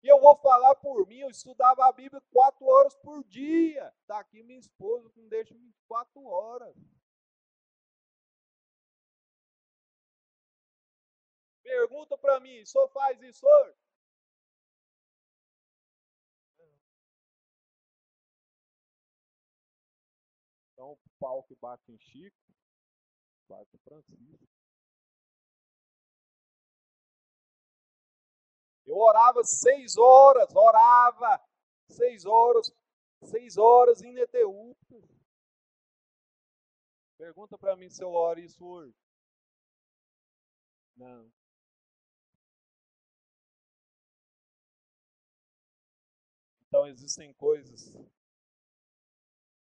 Eu 0.10 0.20
vou 0.20 0.36
falar 0.38 0.74
por 0.76 1.06
mim, 1.08 1.20
eu 1.20 1.30
estudava 1.30 1.86
a 1.86 1.92
Bíblia 1.92 2.20
quatro 2.32 2.66
horas 2.66 2.96
por 2.96 3.24
dia. 3.26 3.94
Está 4.02 4.20
aqui 4.20 4.42
minha 4.42 4.60
esposa 4.60 5.08
que 5.12 5.22
não 5.22 5.30
deixa 5.30 5.54
24 5.54 6.26
horas. 6.26 6.76
Pergunta 11.62 12.18
para 12.18 12.40
mim, 12.40 12.66
só 12.66 12.88
faz 12.90 13.22
isso 13.22 13.46
hoje? 13.46 13.78
Então, 20.74 20.94
o 20.94 21.00
pau 21.20 21.44
que 21.44 21.56
bate 21.56 21.92
em 21.92 22.00
Chico, 22.00 22.36
bate 23.48 23.76
em 23.76 23.80
Francisco. 23.80 24.59
Eu 28.90 28.98
orava 28.98 29.44
seis 29.44 29.98
horas, 29.98 30.50
orava 30.56 31.40
seis 31.92 32.26
horas, 32.26 32.74
seis 33.22 33.56
horas 33.56 34.02
ininterruptas. 34.02 35.06
Pergunta 37.16 37.56
para 37.56 37.76
mim 37.76 37.88
se 37.88 38.04
eu 38.04 38.10
oro 38.10 38.40
isso 38.40 38.66
hoje. 38.66 38.98
Não. 40.96 41.32
Então 46.62 46.88
existem 46.88 47.32
coisas 47.36 47.94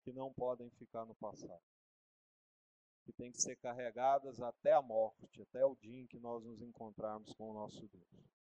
que 0.03 0.11
não 0.11 0.33
podem 0.33 0.71
ficar 0.71 1.05
no 1.05 1.13
passado, 1.13 1.61
que 3.05 3.13
têm 3.13 3.31
que 3.31 3.39
ser 3.39 3.55
carregadas 3.57 4.41
até 4.41 4.73
a 4.73 4.81
morte, 4.81 5.39
até 5.43 5.63
o 5.63 5.75
dia 5.75 6.01
em 6.01 6.07
que 6.07 6.17
nós 6.17 6.43
nos 6.43 6.63
encontrarmos 6.63 7.31
com 7.33 7.51
o 7.51 7.53
nosso 7.53 7.87
Deus. 7.89 8.38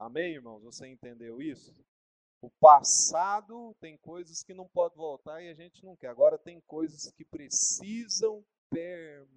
Amém, 0.00 0.32
irmãos? 0.32 0.62
Você 0.62 0.86
entendeu 0.88 1.42
isso? 1.42 1.74
O 2.40 2.48
passado 2.48 3.76
tem 3.82 3.98
coisas 3.98 4.42
que 4.42 4.54
não 4.54 4.66
pode 4.66 4.96
voltar 4.96 5.42
e 5.42 5.50
a 5.50 5.54
gente 5.54 5.84
não 5.84 5.94
quer. 5.94 6.08
Agora 6.08 6.38
tem 6.38 6.58
coisas 6.62 7.12
que 7.12 7.22
precisam 7.22 8.42
permanecer. 8.70 9.28